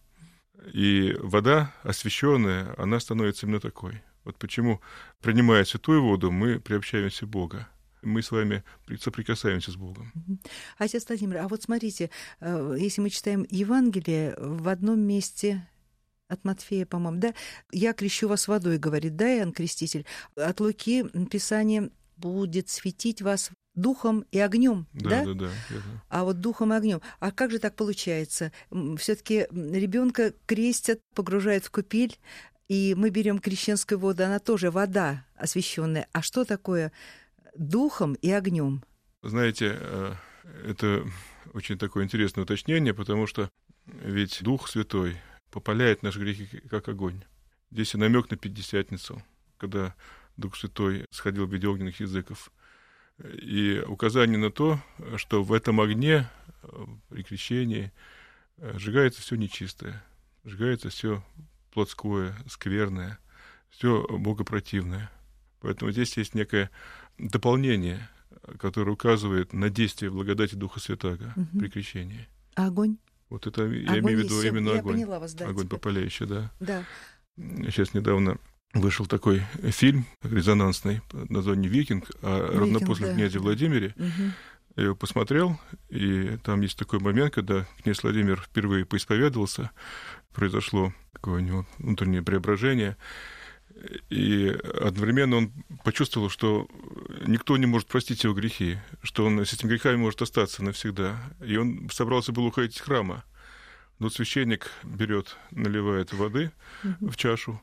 И 0.72 1.16
вода 1.20 1.74
освященная, 1.82 2.74
она 2.78 3.00
становится 3.00 3.46
именно 3.46 3.60
такой. 3.60 4.02
Вот 4.24 4.36
почему, 4.36 4.80
принимая 5.20 5.64
святую 5.64 6.02
воду, 6.02 6.30
мы 6.30 6.58
приобщаемся 6.58 7.26
Бога 7.26 7.68
мы 8.02 8.22
с 8.22 8.30
вами 8.30 8.62
соприкасаемся 9.00 9.72
с 9.72 9.76
Богом. 9.76 10.12
Отец 10.78 11.06
Владимир, 11.08 11.38
а 11.38 11.48
вот 11.48 11.62
смотрите, 11.62 12.10
э, 12.40 12.76
если 12.78 13.00
мы 13.00 13.10
читаем 13.10 13.44
Евангелие, 13.50 14.36
в 14.38 14.68
одном 14.68 15.00
месте 15.00 15.66
от 16.28 16.44
Матфея, 16.44 16.86
по-моему, 16.86 17.18
да, 17.20 17.34
«Я 17.72 17.92
крещу 17.92 18.28
вас 18.28 18.48
водой», 18.48 18.78
говорит, 18.78 19.16
да, 19.16 19.36
Иоанн 19.36 19.52
Креститель. 19.52 20.06
От 20.36 20.60
Луки 20.60 21.04
Писание 21.30 21.90
«будет 22.16 22.68
светить 22.68 23.22
вас 23.22 23.50
духом 23.74 24.24
и 24.32 24.38
огнем, 24.38 24.86
да? 24.92 25.24
Да, 25.24 25.24
да, 25.24 25.34
да. 25.34 25.50
Верно. 25.70 26.02
А 26.08 26.24
вот 26.24 26.40
духом 26.40 26.72
и 26.72 26.76
огнем. 26.76 27.00
А 27.20 27.30
как 27.30 27.50
же 27.50 27.58
так 27.58 27.76
получается? 27.76 28.52
Все-таки 28.98 29.46
ребенка 29.50 30.32
крестят, 30.46 31.00
погружают 31.14 31.64
в 31.64 31.70
купель, 31.70 32.18
и 32.68 32.94
мы 32.96 33.10
берем 33.10 33.38
крещенскую 33.38 33.98
воду, 33.98 34.24
она 34.24 34.38
тоже 34.38 34.70
вода 34.70 35.24
освященная. 35.36 36.08
А 36.12 36.22
что 36.22 36.44
такое 36.44 36.90
духом 37.54 38.14
и 38.14 38.30
огнем. 38.30 38.82
Знаете, 39.22 39.76
э, 39.78 40.14
это 40.66 41.06
очень 41.52 41.78
такое 41.78 42.04
интересное 42.04 42.42
уточнение, 42.42 42.94
потому 42.94 43.26
что 43.26 43.50
ведь 43.86 44.42
Дух 44.42 44.68
Святой 44.68 45.16
попаляет 45.50 46.02
наши 46.02 46.18
грехи 46.18 46.46
как 46.68 46.88
огонь. 46.88 47.22
Здесь 47.70 47.94
и 47.94 47.98
намек 47.98 48.30
на 48.30 48.36
Пятидесятницу, 48.36 49.22
когда 49.58 49.94
Дух 50.36 50.56
Святой 50.56 51.06
сходил 51.10 51.46
в 51.46 51.52
виде 51.52 51.66
огненных 51.66 52.00
языков. 52.00 52.50
И 53.22 53.82
указание 53.86 54.38
на 54.38 54.50
то, 54.50 54.78
что 55.16 55.42
в 55.42 55.52
этом 55.52 55.80
огне, 55.80 56.28
при 57.08 57.22
крещении, 57.22 57.92
сжигается 58.58 59.22
все 59.22 59.36
нечистое, 59.36 60.04
сжигается 60.44 60.90
все 60.90 61.24
плотское, 61.72 62.36
скверное, 62.48 63.18
все 63.70 64.06
богопротивное. 64.08 65.10
Поэтому 65.60 65.90
здесь 65.90 66.16
есть 66.16 66.34
некое 66.34 66.70
дополнение, 67.18 68.08
которое 68.58 68.92
указывает 68.92 69.52
на 69.52 69.70
действие 69.70 70.10
благодати 70.10 70.54
Духа 70.54 70.80
Святаго 70.80 71.32
угу. 71.36 71.58
при 71.58 71.68
крещении. 71.68 72.28
А 72.54 72.66
огонь? 72.66 72.98
Вот 73.28 73.46
это 73.46 73.64
я 73.64 73.92
огонь 73.92 74.12
имею 74.12 74.18
в 74.18 74.22
виду 74.24 74.42
именно 74.42 74.70
я 74.70 74.78
огонь. 74.80 74.94
Поняла 74.94 75.18
вас, 75.18 75.34
да, 75.34 75.48
огонь 75.48 75.68
попаляющий, 75.68 76.26
да. 76.26 76.52
Да. 76.60 76.84
Сейчас 77.36 77.92
недавно 77.94 78.38
вышел 78.74 79.06
такой 79.06 79.42
фильм 79.62 80.06
резонансный 80.22 81.00
под 81.08 81.30
названием 81.30 81.70
«Викинг» 81.72 82.10
о 82.22 82.42
Викинг, 82.42 82.60
равнопоследнем 82.60 83.08
да. 83.08 83.14
князе 83.14 83.38
Владимире. 83.38 83.94
Угу. 83.96 84.32
Я 84.76 84.82
его 84.84 84.94
посмотрел, 84.94 85.58
и 85.88 86.36
там 86.44 86.60
есть 86.60 86.78
такой 86.78 86.98
момент, 86.98 87.32
когда 87.34 87.66
князь 87.82 88.02
Владимир 88.02 88.42
впервые 88.42 88.84
поисповедовался, 88.84 89.70
произошло 90.34 90.92
такое 91.12 91.36
у 91.36 91.40
него 91.40 91.66
внутреннее 91.78 92.22
преображение, 92.22 92.98
и 94.10 94.48
одновременно 94.80 95.36
он 95.36 95.52
почувствовал, 95.84 96.30
что 96.30 96.68
никто 97.26 97.56
не 97.56 97.66
может 97.66 97.88
простить 97.88 98.24
его 98.24 98.34
грехи, 98.34 98.78
что 99.02 99.26
он 99.26 99.44
с 99.44 99.52
этими 99.52 99.70
грехами 99.70 99.96
может 99.96 100.22
остаться 100.22 100.64
навсегда. 100.64 101.18
И 101.44 101.56
он 101.56 101.88
собрался 101.90 102.32
был 102.32 102.46
уходить 102.46 102.76
из 102.76 102.80
храма. 102.80 103.24
Но 103.98 104.10
священник 104.10 104.70
берет, 104.82 105.36
наливает 105.50 106.12
воды 106.12 106.52
mm-hmm. 106.82 107.10
в 107.10 107.16
чашу, 107.16 107.60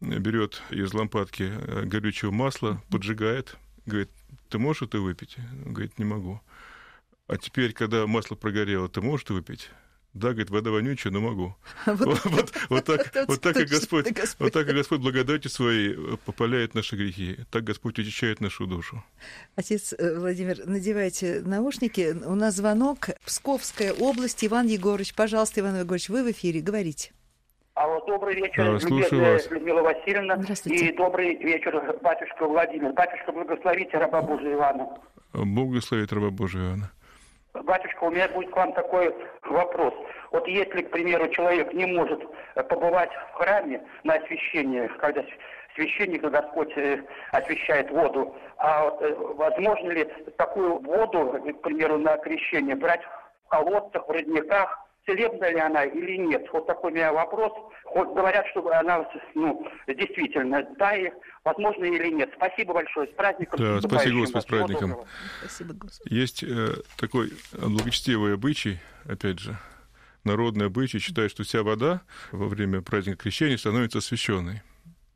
берет 0.00 0.62
из 0.70 0.92
лампадки 0.92 1.52
э, 1.52 1.84
горючего 1.84 2.30
масла, 2.30 2.82
поджигает, 2.90 3.56
говорит, 3.86 4.10
ты 4.48 4.58
можешь 4.58 4.82
это 4.82 4.98
выпить? 5.00 5.36
Он 5.66 5.72
говорит, 5.72 5.98
не 5.98 6.04
могу. 6.04 6.40
А 7.26 7.36
теперь, 7.36 7.72
когда 7.72 8.06
масло 8.06 8.34
прогорело, 8.34 8.88
ты 8.88 9.00
можешь 9.00 9.24
это 9.24 9.34
выпить? 9.34 9.70
Да, 10.12 10.30
говорит, 10.30 10.50
вода 10.50 10.70
вонючая, 10.70 11.12
но 11.12 11.20
могу. 11.20 11.54
Вот, 11.86 12.84
так 12.84 13.56
и 13.56 13.64
Господь, 13.64 14.06
вот 14.40 14.52
так 14.52 14.68
и 14.68 14.72
Господь 14.72 15.00
благодатью 15.00 15.50
своей 15.50 15.94
э, 15.94 16.16
попаляет 16.24 16.74
наши 16.74 16.96
грехи. 16.96 17.38
Так 17.50 17.62
Господь 17.62 17.98
очищает 18.00 18.40
нашу 18.40 18.66
душу. 18.66 19.04
Отец 19.54 19.94
э, 19.96 20.18
Владимир, 20.18 20.66
надевайте 20.66 21.42
наушники. 21.44 22.16
У 22.24 22.34
нас 22.34 22.56
звонок. 22.56 23.10
Псковская 23.24 23.92
область. 23.92 24.44
Иван 24.44 24.66
Егорович. 24.66 25.14
Пожалуйста, 25.14 25.60
Иван 25.60 25.78
Егорович, 25.78 26.08
вы 26.08 26.24
в 26.24 26.30
эфире. 26.32 26.60
Говорите. 26.60 27.12
Алло, 27.80 27.98
добрый 28.06 28.34
вечер, 28.34 28.60
а, 28.60 28.72
любезная 28.72 29.40
Людмила 29.48 29.80
Васильевна. 29.80 30.38
И 30.66 30.92
добрый 30.92 31.34
вечер, 31.36 31.96
батюшка 32.02 32.46
Владимир. 32.46 32.92
Батюшка, 32.92 33.32
благословите 33.32 33.96
раба 33.96 34.20
Божия 34.20 34.52
Ивана. 34.52 34.98
Благословит 35.32 36.12
раба 36.12 36.28
Божия 36.28 36.60
Ивана. 36.60 36.90
Батюшка, 37.54 38.04
у 38.04 38.10
меня 38.10 38.28
будет 38.28 38.50
к 38.50 38.56
вам 38.56 38.74
такой 38.74 39.14
вопрос. 39.44 39.94
Вот 40.30 40.46
если, 40.46 40.82
к 40.82 40.90
примеру, 40.90 41.26
человек 41.28 41.72
не 41.72 41.86
может 41.86 42.20
э, 42.54 42.62
побывать 42.64 43.12
в 43.32 43.38
храме 43.38 43.80
на 44.04 44.16
освящение, 44.16 44.86
когда 45.00 45.24
священник 45.74 46.20
Господь 46.20 46.76
э, 46.76 47.02
освящает 47.32 47.90
воду, 47.90 48.36
а 48.58 48.94
э, 49.00 49.14
возможно 49.38 49.90
ли 49.90 50.04
такую 50.36 50.80
воду, 50.80 51.32
к 51.32 51.62
примеру, 51.62 51.96
на 51.96 52.18
крещение 52.18 52.76
брать 52.76 53.00
в 53.46 53.48
колодцах, 53.48 54.06
в 54.06 54.10
родниках, 54.10 54.86
целебна 55.10 55.50
ли 55.50 55.58
она 55.58 55.84
или 55.84 56.16
нет? 56.16 56.46
Вот 56.52 56.66
такой 56.66 56.92
у 56.92 56.94
меня 56.94 57.12
вопрос. 57.12 57.52
Хоть 57.84 58.08
говорят, 58.08 58.46
что 58.48 58.66
она 58.72 59.08
ну, 59.34 59.66
действительно, 59.86 60.66
да, 60.78 60.96
и 60.96 61.10
возможно 61.44 61.84
или 61.84 62.10
нет. 62.10 62.30
Спасибо 62.36 62.74
большое. 62.74 63.08
С 63.08 63.10
праздником. 63.10 63.58
Да, 63.58 63.80
спасибо, 63.80 64.20
Господи, 64.20 64.42
с 64.42 64.46
праздником. 64.46 64.96
Спасибо, 65.40 65.74
Господи. 65.74 66.14
Есть 66.14 66.42
э, 66.42 66.68
такой 66.96 67.32
благочестивый 67.52 68.34
обычай, 68.34 68.78
опять 69.04 69.40
же, 69.40 69.56
народный 70.24 70.66
обычай, 70.66 70.98
считает, 70.98 71.30
что 71.30 71.42
вся 71.42 71.62
вода 71.62 72.02
во 72.30 72.46
время 72.46 72.82
праздника 72.82 73.24
крещения 73.24 73.56
становится 73.56 73.98
освященной. 73.98 74.62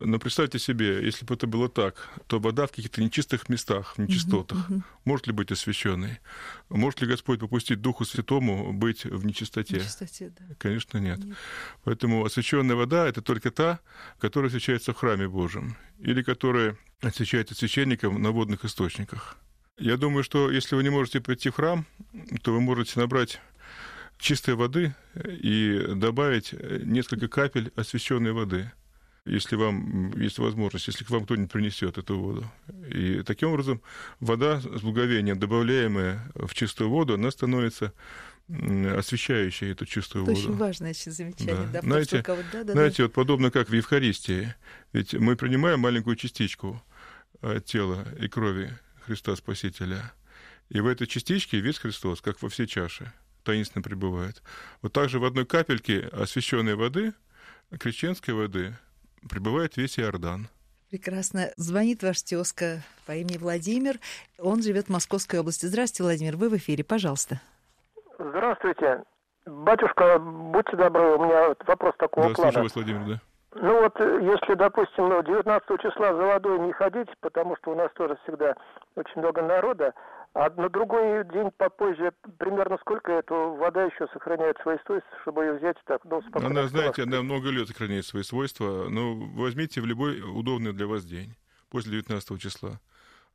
Но 0.05 0.19
представьте 0.19 0.59
себе, 0.59 1.03
если 1.03 1.25
бы 1.25 1.35
это 1.35 1.47
было 1.47 1.69
так, 1.69 2.11
то 2.27 2.39
вода 2.39 2.67
в 2.67 2.71
каких-то 2.71 3.03
нечистых 3.03 3.49
местах, 3.49 3.95
в 3.97 3.99
нечистотах, 3.99 4.71
uh-huh, 4.71 4.77
uh-huh. 4.77 4.83
может 5.05 5.27
ли 5.27 5.33
быть 5.33 5.51
освященной? 5.51 6.21
Может 6.69 7.01
ли 7.01 7.07
Господь 7.07 7.41
попустить 7.41 7.81
Духу 7.81 8.05
Святому 8.05 8.73
быть 8.75 9.05
в 9.05 9.25
нечистоте? 9.25 9.77
нечистоте 9.77 10.31
да. 10.39 10.45
Конечно, 10.59 10.99
нет. 10.99 11.25
нет. 11.25 11.37
Поэтому 11.85 12.23
освященная 12.25 12.77
вода 12.77 13.07
это 13.09 13.23
только 13.23 13.51
та, 13.51 13.81
которая 14.19 14.51
освящается 14.51 14.93
в 14.93 14.97
храме 14.97 15.27
Божьем, 15.27 15.77
или 15.99 16.23
которая 16.23 16.77
освящается 17.01 17.55
священником 17.55 18.21
на 18.21 18.31
водных 18.31 18.67
источниках. 18.67 19.39
Я 19.79 19.97
думаю, 19.97 20.23
что 20.23 20.51
если 20.51 20.77
вы 20.77 20.83
не 20.83 20.91
можете 20.91 21.23
пойти 21.23 21.49
в 21.49 21.55
храм, 21.55 21.87
то 22.43 22.53
вы 22.53 22.61
можете 22.61 23.01
набрать 23.01 23.41
чистой 24.19 24.55
воды 24.55 24.95
и 25.15 25.83
добавить 25.95 26.53
несколько 26.53 27.29
капель 27.29 27.73
освященной 27.75 28.33
воды– 28.33 28.71
если 29.25 29.57
вам 29.57 30.13
есть 30.21 30.39
возможность, 30.39 30.87
если 30.87 31.05
к 31.05 31.11
вам 31.11 31.25
кто-нибудь 31.25 31.51
принесет 31.51 31.97
эту 31.99 32.19
воду. 32.19 32.51
И 32.91 33.23
таким 33.23 33.51
образом 33.51 33.81
вода 34.21 34.61
с 34.61 34.81
благовением, 34.83 35.39
добавляемая 35.39 36.31
в 36.35 36.53
чистую 36.55 36.91
воду, 36.91 37.15
она 37.15 37.31
становится 37.31 37.93
освещающей 38.49 39.73
эту 39.73 39.87
чистую 39.87 40.25
Это 40.25 40.33
воду. 40.33 40.43
очень 40.43 40.57
важное 40.59 40.93
еще 40.93 41.11
замечание. 41.11 41.55
Да. 41.73 41.81
Да, 41.81 41.81
знаете, 41.81 42.21
что, 42.21 42.45
да, 42.53 42.65
да, 42.65 42.73
знаете 42.73 42.97
да. 42.99 43.03
вот 43.05 43.13
подобно 43.15 43.51
как 43.51 43.71
в 43.71 43.73
Евхаристии. 43.73 44.55
Ведь 44.93 45.15
мы 45.15 45.37
принимаем 45.37 45.81
маленькую 45.81 46.17
частичку 46.17 46.83
тела 47.65 48.07
и 48.21 48.29
крови 48.29 48.77
Христа 49.07 49.35
Спасителя. 49.37 50.13
И 50.69 50.81
в 50.81 50.87
этой 50.87 51.07
частичке 51.07 51.61
весь 51.61 51.79
Христос, 51.79 52.21
как 52.21 52.43
во 52.43 52.51
все 52.51 52.67
чаши, 52.67 53.11
таинственно 53.45 53.83
пребывает. 53.83 54.43
Вот 54.83 54.93
также 54.93 55.19
в 55.19 55.25
одной 55.25 55.47
капельке 55.47 56.01
освященной 56.13 56.75
воды, 56.75 57.15
крещенской 57.79 58.35
воды, 58.35 58.77
прибывает 59.29 59.77
весь 59.77 59.99
Иордан. 59.99 60.49
Прекрасно. 60.91 61.51
Звонит 61.57 62.03
ваш 62.03 62.23
тезка 62.23 62.83
по 63.07 63.13
имени 63.13 63.37
Владимир. 63.37 63.99
Он 64.39 64.63
живет 64.63 64.87
в 64.87 64.91
Московской 64.91 65.41
области. 65.41 65.67
Здравствуйте, 65.67 66.05
Владимир. 66.05 66.37
Вы 66.37 66.49
в 66.49 66.57
эфире. 66.57 66.85
Пожалуйста. 66.85 67.41
Здравствуйте. 68.19 69.03
Батюшка, 69.47 70.19
будьте 70.19 70.77
добры, 70.77 71.17
у 71.17 71.25
меня 71.25 71.55
вопрос 71.67 71.95
такого 71.99 72.29
да, 72.29 72.35
плана. 72.35 72.53
слушаю 72.53 72.63
вас, 72.65 72.75
Владимир, 72.75 73.07
да. 73.07 73.21
Ну 73.57 73.83
вот, 73.83 74.01
если, 74.01 74.55
допустим, 74.55 75.09
19 75.23 75.81
числа 75.81 76.15
за 76.15 76.23
водой 76.23 76.59
не 76.61 76.73
ходить, 76.73 77.09
потому 77.21 77.57
что 77.57 77.73
у 77.73 77.75
нас 77.77 77.91
тоже 77.95 78.17
всегда 78.23 78.57
очень 78.97 79.21
много 79.21 79.43
народа, 79.43 79.93
а 80.35 80.51
на 80.51 80.69
другой 80.69 81.25
день 81.33 81.51
попозже, 81.57 82.13
примерно 82.39 82.77
сколько 82.79 83.13
эта 83.13 83.33
вода 83.35 83.85
еще 83.85 84.09
сохраняет 84.13 84.57
свои 84.63 84.77
свойства, 84.85 85.13
чтобы 85.23 85.45
ее 85.45 85.53
взять 85.55 85.77
так, 85.87 86.05
ну, 86.05 86.21
спокойно? 86.23 86.49
Она, 86.49 86.69
знаете, 86.69 87.05
она 87.05 87.23
много 87.23 87.51
лет 87.51 87.69
сохраняет 87.69 88.05
свои 88.05 88.25
свойства. 88.25 88.89
Но 88.89 89.15
возьмите 89.15 89.81
в 89.81 89.87
любой 89.87 90.21
удобный 90.21 90.73
для 90.73 90.89
вас 90.89 91.05
день, 91.05 91.37
после 91.71 91.93
19 91.93 92.41
числа. 92.41 92.81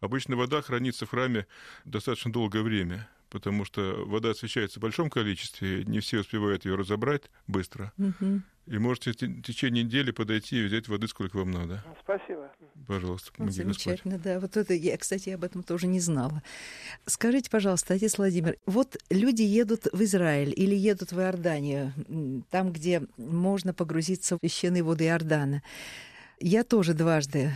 Обычно 0.01 0.35
вода 0.35 0.61
хранится 0.61 1.05
в 1.05 1.11
храме 1.11 1.47
достаточно 1.85 2.33
долгое 2.33 2.63
время, 2.63 3.07
потому 3.29 3.63
что 3.63 4.03
вода 4.05 4.31
освещается 4.31 4.79
в 4.79 4.83
большом 4.83 5.09
количестве, 5.09 5.85
не 5.85 6.01
все 6.01 6.19
успевают 6.19 6.65
ее 6.65 6.75
разобрать 6.75 7.31
быстро. 7.47 7.93
Мгм. 7.97 8.43
И 8.69 8.77
можете 8.77 9.11
в 9.11 9.41
течение 9.41 9.83
недели 9.83 10.11
подойти 10.11 10.61
и 10.61 10.65
взять 10.65 10.87
воды, 10.87 11.07
сколько 11.07 11.37
вам 11.37 11.49
надо. 11.49 11.83
Спасибо. 12.03 12.51
Пожалуйста, 12.87 13.31
Ну, 13.31 13.45
помоги 13.45 13.63
Господь. 13.63 13.83
Замечательно, 13.83 14.19
да. 14.19 14.39
Вот 14.39 14.57
это 14.57 14.75
я, 14.75 14.95
кстати, 14.97 15.31
об 15.31 15.43
этом 15.43 15.63
тоже 15.63 15.87
не 15.87 15.99
знала. 15.99 16.43
Скажите, 17.07 17.49
пожалуйста, 17.49 17.95
отец 17.95 18.19
Владимир, 18.19 18.57
вот 18.67 18.97
люди 19.09 19.41
едут 19.41 19.87
в 19.91 20.03
Израиль 20.03 20.53
или 20.55 20.75
едут 20.75 21.11
в 21.11 21.19
Иорданию, 21.19 21.93
там, 22.51 22.71
где 22.71 23.01
можно 23.17 23.73
погрузиться 23.73 24.35
в 24.35 24.39
священные 24.39 24.83
воды 24.83 25.05
Иордана. 25.05 25.63
Я 26.41 26.63
тоже 26.63 26.93
дважды 26.93 27.53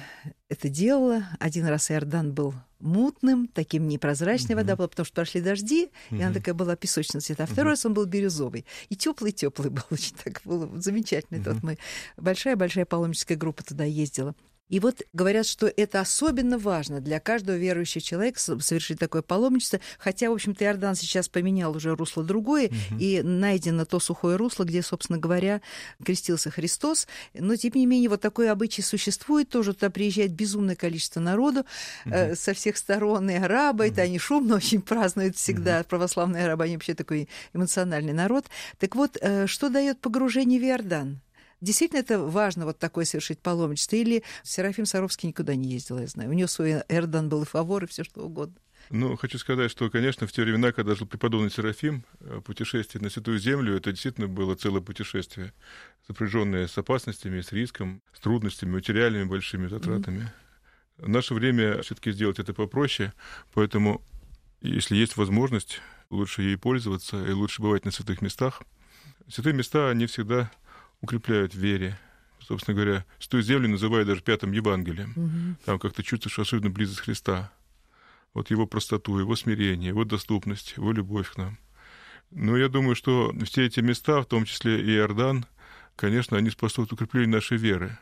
это 0.50 0.70
делала. 0.70 1.26
Один 1.40 1.66
раз 1.66 1.90
Иордан 1.90 2.34
был 2.34 2.54
мутным, 2.80 3.48
таким 3.48 3.88
непрозрачной 3.88 4.56
вода 4.56 4.76
была, 4.76 4.90
потому 4.90 5.06
что 5.06 5.16
прошли 5.16 5.40
дожди, 5.40 5.90
и 6.12 6.22
она 6.22 6.34
такая 6.34 6.54
была 6.54 6.76
песочного 6.76 7.22
цвета. 7.22 7.44
А 7.44 7.48
второй 7.48 7.72
раз 7.72 7.86
он 7.86 7.94
был 7.94 8.06
бирюзовый. 8.06 8.66
И 8.90 8.96
теплый-теплый 8.96 9.70
был 9.70 9.84
очень 9.90 10.16
так 10.22 10.42
было 10.44 10.70
замечательно. 10.82 11.40
Это 11.40 11.54
вот 11.54 11.64
мы 11.64 11.78
большая-большая 12.18 12.86
паломническая 12.86 13.38
группа 13.38 13.64
туда 13.64 13.86
ездила. 13.86 14.36
И 14.70 14.80
вот 14.80 15.02
говорят, 15.12 15.46
что 15.46 15.68
это 15.68 16.00
особенно 16.00 16.58
важно 16.58 17.02
для 17.02 17.20
каждого 17.20 17.58
верующего 17.58 18.02
человека 18.02 18.40
совершить 18.40 18.98
такое 18.98 19.22
паломничество. 19.22 19.80
Хотя, 20.00 20.30
в 20.30 20.34
общем-то, 20.34 20.64
Иордан 20.64 20.96
сейчас 20.96 21.30
поменял 21.30 21.76
уже 21.76 21.96
русло 21.96 22.24
другое, 22.24 22.72
и 23.00 23.22
найдено 23.22 23.86
то 23.86 24.00
сухое 24.00 24.38
русло, 24.38 24.64
где, 24.64 24.82
собственно 24.82 25.20
говоря, 25.20 25.62
крестился 26.04 26.50
Христос. 26.50 27.08
Но, 27.34 27.56
тем 27.56 27.74
не 27.76 27.86
менее, 27.86 28.10
вот 28.10 28.22
такой 28.22 28.50
обычай 28.50 28.82
существует. 28.82 29.50
Тоже 29.50 29.74
туда 29.74 29.90
приезжает 29.90 30.34
безумное 30.34 30.76
количество 30.76 31.20
народу 31.20 31.66
э, 32.06 32.36
со 32.36 32.54
всех 32.54 32.78
сторон. 32.78 33.30
И 33.30 33.36
арабы, 33.36 33.88
это 33.88 34.02
они 34.02 34.18
шумно 34.18 34.56
очень 34.56 34.82
празднуют 34.82 35.36
всегда. 35.36 35.84
Православные 35.84 36.46
арабы, 36.46 36.64
они 36.64 36.78
вообще 36.78 36.94
такой 36.94 37.30
эмоциональный 37.54 38.14
народ. 38.14 38.46
Так 38.80 38.96
вот, 38.96 39.18
э, 39.20 39.46
что 39.46 39.70
дает 39.70 40.00
погружение 40.00 40.60
в 40.60 40.64
Иордан? 40.64 41.22
Действительно, 41.64 42.00
это 42.00 42.20
важно 42.20 42.66
вот 42.66 42.78
такое 42.78 43.06
совершить 43.06 43.40
паломничество? 43.40 43.96
Или 43.96 44.24
Серафим 44.44 44.86
Саровский 44.86 45.30
никуда 45.30 45.56
не 45.56 45.70
ездил, 45.70 45.98
я 45.98 46.08
знаю. 46.08 46.30
У 46.30 46.34
него 46.34 46.50
свой 46.50 46.84
Эрдан 46.90 47.30
был 47.30 47.44
и 47.44 47.46
фавор, 47.46 47.86
и 47.86 47.88
все 47.88 48.04
что 48.04 48.26
угодно. 48.26 48.58
Ну, 48.90 49.16
хочу 49.16 49.38
сказать, 49.38 49.72
что, 49.72 49.90
конечно, 49.90 50.28
в 50.28 50.34
те 50.34 50.44
времена, 50.44 50.74
когда 50.74 50.94
жил 50.94 51.08
преподобный 51.08 51.50
Серафим, 51.50 52.04
э, 52.20 52.42
путешествие 52.46 53.02
на 53.02 53.10
Святую 53.10 53.40
Землю, 53.40 53.78
это 53.78 53.92
действительно 53.92 54.28
было 54.28 54.56
целое 54.56 54.82
путешествие, 54.82 55.54
сопряженное 56.06 56.68
с 56.68 56.78
опасностями, 56.78 57.40
с 57.40 57.54
риском, 57.54 58.02
с 58.14 58.20
трудностями, 58.20 58.72
материальными 58.72 59.24
большими 59.24 59.68
затратами. 59.68 60.34
В 60.98 61.08
наше 61.08 61.34
время 61.34 61.82
все-таки 61.82 62.12
сделать 62.12 62.40
это 62.40 62.54
попроще, 62.54 63.14
поэтому, 63.54 64.02
если 64.60 64.98
есть 64.98 65.16
возможность, 65.16 65.80
лучше 66.10 66.42
ей 66.42 66.58
пользоваться 66.58 67.26
и 67.26 67.32
лучше 67.32 67.62
бывать 67.62 67.86
на 67.86 67.92
святых 67.92 68.22
местах. 68.22 68.64
Святые 69.30 69.54
места, 69.54 69.90
они 69.90 70.08
всегда 70.08 70.52
укрепляют 71.04 71.54
в 71.54 71.60
вере. 71.60 72.00
Собственно 72.40 72.76
говоря, 72.76 73.06
Святую 73.20 73.44
Землю 73.44 73.70
называют 73.70 74.08
даже 74.08 74.22
пятым 74.22 74.52
Евангелием. 74.52 75.58
Там 75.66 75.78
как-то 75.78 76.02
чувствуешь 76.02 76.40
особенно 76.40 76.72
близость 76.72 77.02
Христа 77.02 77.52
вот 78.34 78.50
его 78.50 78.66
простоту, 78.66 79.20
его 79.20 79.36
смирение, 79.36 79.90
его 79.90 80.06
доступность, 80.06 80.74
его 80.78 80.92
любовь 80.92 81.30
к 81.32 81.38
нам. 81.38 81.58
Но 82.32 82.58
я 82.58 82.68
думаю, 82.68 82.96
что 82.96 83.34
все 83.46 83.66
эти 83.66 83.80
места, 83.80 84.22
в 84.22 84.26
том 84.26 84.46
числе 84.46 84.82
и 84.82 84.96
Иордан, 84.96 85.46
конечно, 85.96 86.38
они 86.38 86.50
способствуют 86.50 86.94
укреплению 86.94 87.30
нашей 87.30 87.58
веры. 87.58 87.98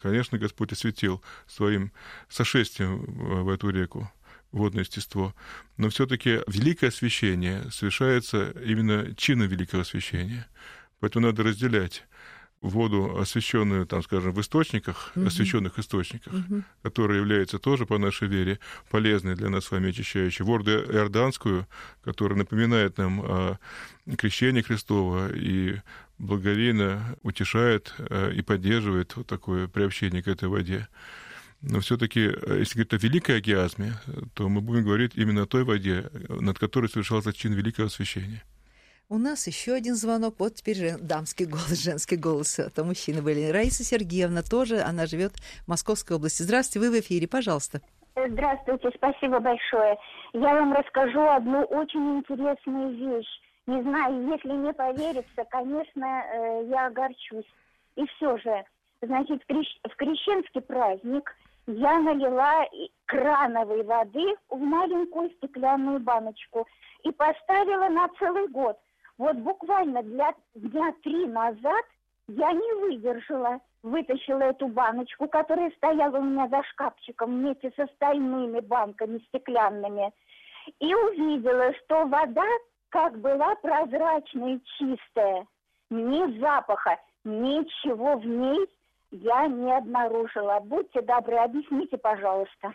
Конечно, 0.00 0.38
Господь 0.38 0.72
осветил 0.72 1.22
своим 1.46 1.92
сошествием 2.28 2.98
в 3.04 3.42
в 3.44 3.48
эту 3.50 3.68
реку 3.70 4.10
водное 4.52 4.84
естество. 4.84 5.34
Но 5.76 5.90
все-таки 5.90 6.40
великое 6.46 6.88
освящение 6.88 7.70
совершается 7.70 8.50
именно 8.64 9.14
чином 9.16 9.48
великого 9.48 9.82
освящения. 9.82 10.48
Поэтому 11.00 11.26
надо 11.26 11.42
разделять 11.42 12.06
воду, 12.60 13.18
освященную, 13.18 13.86
там, 13.86 14.02
скажем, 14.02 14.32
в 14.32 14.40
источниках, 14.40 15.12
освященных 15.14 15.78
источниках, 15.78 16.32
которые 16.82 17.20
являются 17.20 17.58
тоже 17.58 17.86
по 17.86 17.98
нашей 17.98 18.28
вере 18.28 18.58
полезной 18.90 19.34
для 19.34 19.48
нас 19.48 19.66
с 19.66 19.70
вами 19.70 19.90
очищающей, 19.90 20.44
воду 20.44 20.70
иорданскую, 20.70 21.66
которая 22.02 22.38
напоминает 22.38 22.98
нам 22.98 23.20
о 23.20 23.58
крещении 24.16 24.62
Христова 24.62 25.32
и 25.34 25.76
благовейно 26.18 27.16
утешает 27.22 27.94
э, 27.98 28.32
и 28.34 28.42
поддерживает 28.42 29.14
вот 29.16 29.26
такое 29.26 29.68
приобщение 29.68 30.22
к 30.22 30.28
этой 30.28 30.48
воде. 30.48 30.88
Но 31.60 31.80
все-таки, 31.80 32.20
если 32.20 32.74
говорить 32.74 32.92
о 32.92 32.96
великой 32.98 33.38
агиазме, 33.38 33.94
то 34.34 34.48
мы 34.48 34.60
будем 34.60 34.84
говорить 34.84 35.12
именно 35.16 35.42
о 35.42 35.46
той 35.46 35.64
воде, 35.64 36.08
над 36.28 36.58
которой 36.58 36.88
совершался 36.88 37.32
чин 37.32 37.52
великого 37.52 37.86
освящения. 37.86 38.44
У 39.10 39.16
нас 39.16 39.46
еще 39.46 39.72
один 39.72 39.94
звонок. 39.94 40.34
Вот 40.38 40.56
теперь 40.56 40.76
же 40.76 40.98
дамский 41.00 41.46
голос, 41.46 41.82
женский 41.82 42.16
голос. 42.16 42.58
А 42.58 42.68
то 42.68 42.84
мужчины 42.84 43.22
были. 43.22 43.50
Раиса 43.50 43.82
Сергеевна 43.82 44.42
тоже, 44.42 44.82
она 44.82 45.06
живет 45.06 45.32
в 45.64 45.68
Московской 45.68 46.16
области. 46.16 46.42
Здравствуйте, 46.42 46.86
вы 46.86 46.94
в 46.94 47.00
эфире, 47.00 47.26
пожалуйста. 47.26 47.80
Здравствуйте, 48.14 48.90
спасибо 48.94 49.38
большое. 49.40 49.96
Я 50.34 50.54
вам 50.56 50.74
расскажу 50.74 51.22
одну 51.22 51.62
очень 51.62 52.18
интересную 52.18 52.90
вещь. 52.96 53.28
Не 53.66 53.80
знаю, 53.80 54.28
если 54.28 54.52
не 54.52 54.74
поверится, 54.74 55.44
конечно, 55.48 56.04
э, 56.04 56.66
я 56.68 56.88
огорчусь. 56.88 57.46
И 57.96 58.04
все 58.16 58.36
же, 58.38 58.64
значит, 59.00 59.42
в 59.42 59.50
крещ- 59.50 59.80
в 59.90 59.96
крещенский 59.96 60.60
праздник 60.60 61.34
я 61.66 61.98
налила 62.00 62.66
крановой 63.06 63.84
воды 63.84 64.34
в 64.50 64.58
маленькую 64.58 65.30
стеклянную 65.38 65.98
баночку 66.00 66.66
и 67.04 67.10
поставила 67.12 67.88
на 67.88 68.08
целый 68.18 68.48
год. 68.48 68.78
Вот 69.18 69.36
буквально 69.36 70.02
для 70.04 70.32
дня 70.54 70.94
три 71.02 71.26
назад 71.26 71.84
я 72.28 72.52
не 72.52 72.80
выдержала, 72.80 73.58
вытащила 73.82 74.42
эту 74.42 74.68
баночку, 74.68 75.26
которая 75.28 75.70
стояла 75.72 76.18
у 76.18 76.22
меня 76.22 76.48
за 76.48 76.62
шкафчиком 76.70 77.38
вместе 77.38 77.72
с 77.76 77.78
остальными 77.78 78.60
банками 78.60 79.18
стеклянными, 79.28 80.12
и 80.78 80.94
увидела, 80.94 81.74
что 81.74 82.06
вода 82.06 82.46
как 82.90 83.18
была 83.18 83.54
прозрачная 83.56 84.56
и 84.56 84.60
чистая. 84.78 85.46
Ни 85.90 86.38
запаха, 86.38 86.98
ничего 87.24 88.18
в 88.18 88.26
ней 88.26 88.68
я 89.10 89.46
не 89.46 89.76
обнаружила. 89.76 90.60
Будьте 90.60 91.00
добры, 91.02 91.36
объясните, 91.36 91.96
пожалуйста. 91.96 92.72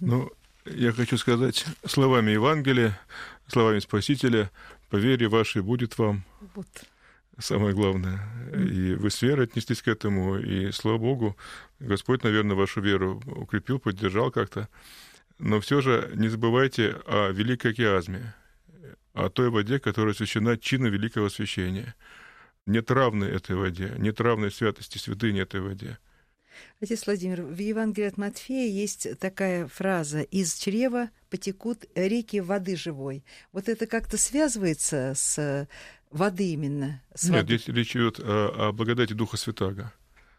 Ну, 0.00 0.28
я 0.66 0.92
хочу 0.92 1.16
сказать 1.16 1.64
словами 1.86 2.32
Евангелия, 2.32 2.92
словами 3.48 3.78
Спасителя, 3.80 4.50
по 4.92 4.96
вере 4.96 5.26
вашей 5.26 5.62
будет 5.62 5.96
вам 5.96 6.22
Вот. 6.54 6.66
самое 7.38 7.74
главное. 7.74 8.20
И 8.54 8.92
вы 8.92 9.08
с 9.08 9.22
верой 9.22 9.46
отнеслись 9.46 9.80
к 9.80 9.88
этому, 9.88 10.36
и, 10.36 10.70
слава 10.70 10.98
Богу, 10.98 11.34
Господь, 11.80 12.22
наверное, 12.24 12.56
вашу 12.56 12.82
веру 12.82 13.22
укрепил, 13.24 13.78
поддержал 13.78 14.30
как-то. 14.30 14.68
Но 15.38 15.60
все 15.60 15.80
же 15.80 16.10
не 16.14 16.28
забывайте 16.28 17.00
о 17.06 17.30
великой 17.30 17.70
океазме, 17.70 18.34
о 19.14 19.30
той 19.30 19.48
воде, 19.48 19.78
которая 19.78 20.12
освящена 20.12 20.58
чином 20.58 20.90
великого 20.90 21.26
освящения. 21.28 21.94
Нет 22.66 22.90
равной 22.90 23.30
этой 23.30 23.56
воде, 23.56 23.94
нет 23.96 24.20
равной 24.20 24.50
святости 24.50 24.98
святыни 24.98 25.40
этой 25.40 25.62
воде. 25.62 25.98
Отец 26.80 27.06
Владимир, 27.06 27.42
в 27.42 27.58
Евангелии 27.58 28.06
от 28.08 28.16
Матфея 28.18 28.68
есть 28.70 29.18
такая 29.18 29.66
фраза 29.68 30.22
«Из 30.22 30.54
чрева 30.54 31.10
потекут 31.30 31.84
реки 31.94 32.40
воды 32.40 32.76
живой». 32.76 33.24
Вот 33.52 33.68
это 33.68 33.86
как-то 33.86 34.16
связывается 34.18 35.12
с 35.16 35.68
воды 36.10 36.52
именно? 36.52 37.02
С 37.14 37.24
Нет, 37.24 37.42
водой? 37.42 37.58
здесь 37.58 37.68
речь 37.74 37.96
идет 37.96 38.20
о, 38.20 38.68
о 38.68 38.72
благодати 38.72 39.12
Духа 39.12 39.36
Святаго. 39.36 39.92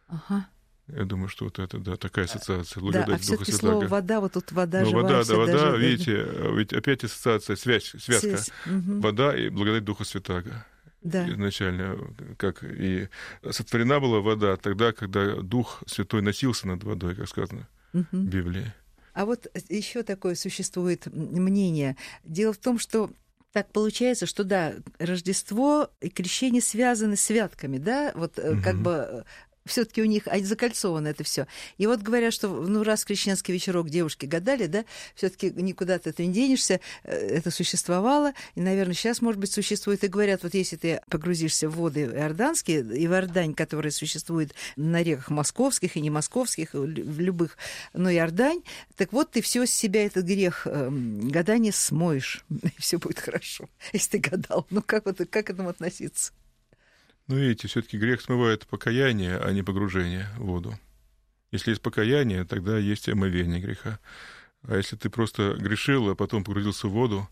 Ага. 0.07 0.47
Я 0.87 1.05
думаю, 1.05 1.29
что 1.29 1.45
вот 1.45 1.59
это, 1.59 1.77
да, 1.79 1.95
такая 1.95 2.25
ассоциация, 2.25 2.83
Да, 2.91 3.03
а 3.03 3.05
Духа 3.05 3.23
Святаго. 3.23 3.51
слово 3.53 3.87
вода, 3.87 4.19
вот 4.19 4.33
тут 4.33 4.51
вода 4.51 4.81
Ну, 4.81 4.87
живая, 4.89 5.03
вода, 5.03 5.23
да, 5.23 5.35
вода, 5.35 5.57
живая. 5.57 5.77
видите, 5.77 6.27
ведь 6.57 6.73
опять 6.73 7.03
ассоциация, 7.05 7.55
связь, 7.55 7.85
связка. 7.97 8.19
Связь, 8.37 8.51
мгм. 8.65 8.99
Вода 8.99 9.35
и 9.35 9.47
благодать 9.49 9.85
Духа 9.85 10.03
Святаго. 10.03 10.65
Да. 11.03 11.29
Изначально, 11.29 11.97
как 12.37 12.63
и 12.63 13.09
сотворена 13.49 13.99
была 13.99 14.21
вода 14.21 14.55
тогда, 14.55 14.93
когда 14.93 15.35
Дух 15.35 15.83
Святой 15.85 16.21
носился 16.21 16.67
над 16.67 16.83
водой, 16.83 17.15
как 17.15 17.27
сказано 17.27 17.67
в 17.91 17.97
Мгм. 17.97 18.27
Библии. 18.27 18.73
А 19.13 19.25
вот 19.25 19.47
еще 19.69 20.03
такое 20.03 20.35
существует 20.35 21.05
мнение. 21.07 21.95
Дело 22.23 22.53
в 22.53 22.57
том, 22.57 22.79
что 22.79 23.11
так 23.51 23.71
получается, 23.71 24.25
что 24.25 24.43
да, 24.43 24.73
Рождество 24.97 25.91
и 26.01 26.09
крещение 26.09 26.61
связаны 26.61 27.15
с 27.15 27.21
святками, 27.21 27.77
да, 27.77 28.11
вот 28.15 28.39
э, 28.39 28.59
как 28.61 28.77
бы 28.81 29.25
все-таки 29.65 30.01
у 30.01 30.05
них 30.05 30.23
закольцовано 30.41 31.07
это 31.07 31.23
все. 31.23 31.47
И 31.77 31.87
вот 31.87 32.01
говорят, 32.01 32.33
что 32.33 32.49
ну 32.49 32.83
раз 32.83 33.05
крещенский 33.05 33.53
вечерок 33.53 33.89
девушки 33.89 34.25
гадали, 34.25 34.67
да, 34.67 34.85
все-таки 35.15 35.51
никуда 35.51 35.99
ты 35.99 36.13
не 36.25 36.33
денешься, 36.33 36.79
э, 37.03 37.13
это 37.13 37.51
существовало, 37.51 38.33
и, 38.55 38.61
наверное, 38.61 38.93
сейчас, 38.93 39.21
может 39.21 39.39
быть, 39.39 39.51
существует. 39.51 40.03
И 40.03 40.07
говорят, 40.07 40.43
вот 40.43 40.53
если 40.53 40.75
ты 40.75 41.01
погрузишься 41.09 41.69
в 41.69 41.77
воды 41.77 42.01
иорданские, 42.01 42.79
и 42.79 43.07
в 43.07 43.11
Иордань, 43.11 43.53
которая 43.53 43.91
существует 43.91 44.53
на 44.75 45.01
реках 45.01 45.29
московских 45.29 45.95
и 45.95 46.01
не 46.01 46.09
московских, 46.09 46.73
в 46.73 47.19
любых, 47.19 47.57
но 47.93 48.11
Иордань, 48.11 48.61
так 48.95 49.13
вот 49.13 49.31
ты 49.31 49.41
все 49.41 49.65
с 49.65 49.71
себя 49.71 50.05
этот 50.05 50.25
грех 50.25 50.63
э, 50.65 50.89
гадания 50.89 51.71
смоешь, 51.71 52.43
и 52.49 52.81
все 52.81 52.97
будет 52.97 53.19
хорошо, 53.19 53.69
если 53.91 54.17
ты 54.17 54.29
гадал. 54.29 54.67
Ну 54.69 54.81
как, 54.81 55.05
вот, 55.05 55.17
как 55.29 55.47
к 55.47 55.49
этому 55.49 55.69
относиться? 55.69 56.33
Ну, 57.27 57.37
видите, 57.37 57.67
все-таки 57.67 57.97
грех 57.97 58.21
смывает 58.21 58.67
покаяние, 58.67 59.37
а 59.37 59.51
не 59.51 59.63
погружение 59.63 60.27
в 60.37 60.45
воду. 60.45 60.77
Если 61.51 61.69
есть 61.71 61.81
покаяние, 61.81 62.45
тогда 62.45 62.77
есть 62.77 63.07
омовение 63.07 63.61
греха. 63.61 63.99
А 64.63 64.75
если 64.75 64.95
ты 64.95 65.09
просто 65.09 65.55
грешил, 65.57 66.09
а 66.09 66.15
потом 66.15 66.43
погрузился 66.43 66.87
в 66.87 66.91
воду, 66.91 67.29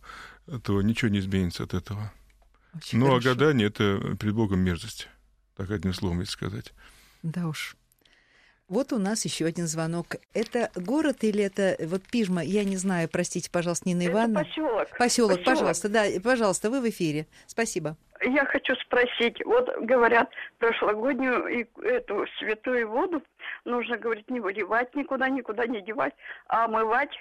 то 0.63 0.81
ничего 0.81 1.09
не 1.09 1.19
изменится 1.19 1.63
от 1.63 1.73
этого. 1.73 2.11
Очень 2.73 2.99
ну, 2.99 3.07
хорошо. 3.07 3.31
а 3.31 3.33
гадание— 3.33 3.67
это 3.69 4.15
перед 4.19 4.33
Богом 4.33 4.59
мерзость. 4.59 5.09
Так 5.55 5.71
одним 5.71 5.93
словом, 5.93 6.21
если 6.21 6.33
сказать. 6.33 6.73
Да 7.23 7.47
уж. 7.47 7.75
Вот 8.71 8.93
у 8.93 8.99
нас 8.99 9.25
еще 9.25 9.47
один 9.47 9.67
звонок. 9.67 10.15
Это 10.33 10.71
город 10.75 11.25
или 11.25 11.43
это 11.43 11.75
вот 11.87 12.03
Пижма? 12.03 12.41
Я 12.41 12.63
не 12.63 12.77
знаю, 12.77 13.09
простите, 13.11 13.51
пожалуйста, 13.51 13.89
Нина 13.89 14.07
Ивановна. 14.07 14.45
Поселок. 14.45 14.87
Поселок, 14.97 15.43
пожалуйста, 15.43 15.89
да, 15.89 16.05
пожалуйста, 16.23 16.69
вы 16.69 16.79
в 16.79 16.89
эфире. 16.89 17.27
Спасибо. 17.47 17.97
Я 18.21 18.45
хочу 18.45 18.73
спросить, 18.75 19.43
вот 19.43 19.67
говорят, 19.81 20.29
прошлогоднюю 20.57 21.47
и 21.47 21.65
эту 21.83 22.25
святую 22.39 22.87
воду 22.87 23.21
нужно, 23.65 23.97
говорит, 23.97 24.29
не 24.29 24.39
выливать 24.39 24.95
никуда, 24.95 25.27
никуда 25.27 25.67
не 25.67 25.81
девать, 25.81 26.13
а 26.47 26.63
омывать 26.63 27.11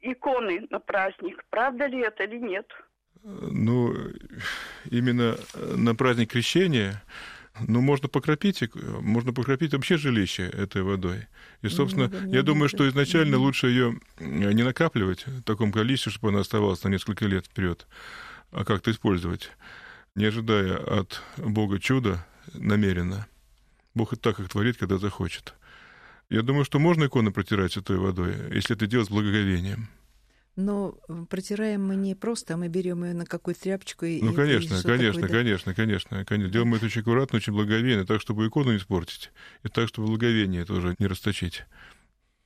иконы 0.00 0.66
на 0.70 0.78
праздник. 0.78 1.44
Правда 1.50 1.84
ли 1.88 2.00
это 2.00 2.24
или 2.24 2.38
нет? 2.38 2.66
Ну, 3.22 3.92
именно 4.90 5.36
на 5.76 5.94
праздник 5.94 6.30
крещения 6.30 7.02
ну, 7.60 7.80
можно 7.80 8.08
покропить, 8.08 8.62
можно 8.74 9.32
покропить 9.32 9.72
вообще 9.72 9.96
жилище 9.96 10.44
этой 10.44 10.82
водой. 10.82 11.26
И, 11.62 11.68
собственно, 11.68 12.08
ну, 12.08 12.32
я 12.32 12.42
думаю, 12.42 12.68
что 12.68 12.88
изначально 12.88 13.38
лучше 13.38 13.68
ее 13.68 13.98
не 14.20 14.62
накапливать 14.62 15.26
в 15.26 15.42
таком 15.42 15.72
количестве, 15.72 16.12
чтобы 16.12 16.28
она 16.28 16.40
оставалась 16.40 16.82
на 16.84 16.88
несколько 16.88 17.26
лет 17.26 17.46
вперед, 17.46 17.86
а 18.50 18.64
как-то 18.64 18.90
использовать, 18.90 19.50
не 20.14 20.26
ожидая 20.26 20.76
от 20.76 21.22
Бога 21.36 21.78
чуда 21.78 22.26
намеренно. 22.54 23.26
Бог 23.94 24.12
и 24.12 24.16
так 24.16 24.38
их 24.40 24.48
творит, 24.48 24.76
когда 24.76 24.98
захочет. 24.98 25.54
Я 26.28 26.42
думаю, 26.42 26.64
что 26.64 26.78
можно 26.78 27.04
иконы 27.04 27.30
протирать 27.30 27.76
этой 27.76 27.96
водой, 27.96 28.34
если 28.52 28.74
это 28.74 28.86
делать 28.86 29.06
с 29.06 29.10
благоговением. 29.10 29.88
Но 30.56 30.92
протираем 31.28 31.86
мы 31.86 31.96
не 31.96 32.14
просто, 32.14 32.54
а 32.54 32.56
мы 32.56 32.68
берем 32.68 33.04
ее 33.04 33.12
на 33.12 33.26
какую-то 33.26 33.60
тряпочку 33.60 34.06
и. 34.06 34.22
Ну, 34.22 34.32
конечно, 34.32 34.80
конечно, 34.82 35.20
такое, 35.20 35.42
конечно, 35.42 35.74
конечно, 35.74 36.24
конечно. 36.24 36.50
Делаем 36.50 36.74
это 36.74 36.86
очень 36.86 37.02
аккуратно, 37.02 37.36
очень 37.36 37.52
благовейно, 37.52 38.06
так, 38.06 38.22
чтобы 38.22 38.46
икону 38.46 38.72
не 38.72 38.78
испортить, 38.78 39.30
и 39.62 39.68
так, 39.68 39.88
чтобы 39.88 40.08
благовение 40.08 40.64
тоже 40.64 40.96
не 40.98 41.06
расточить. 41.06 41.64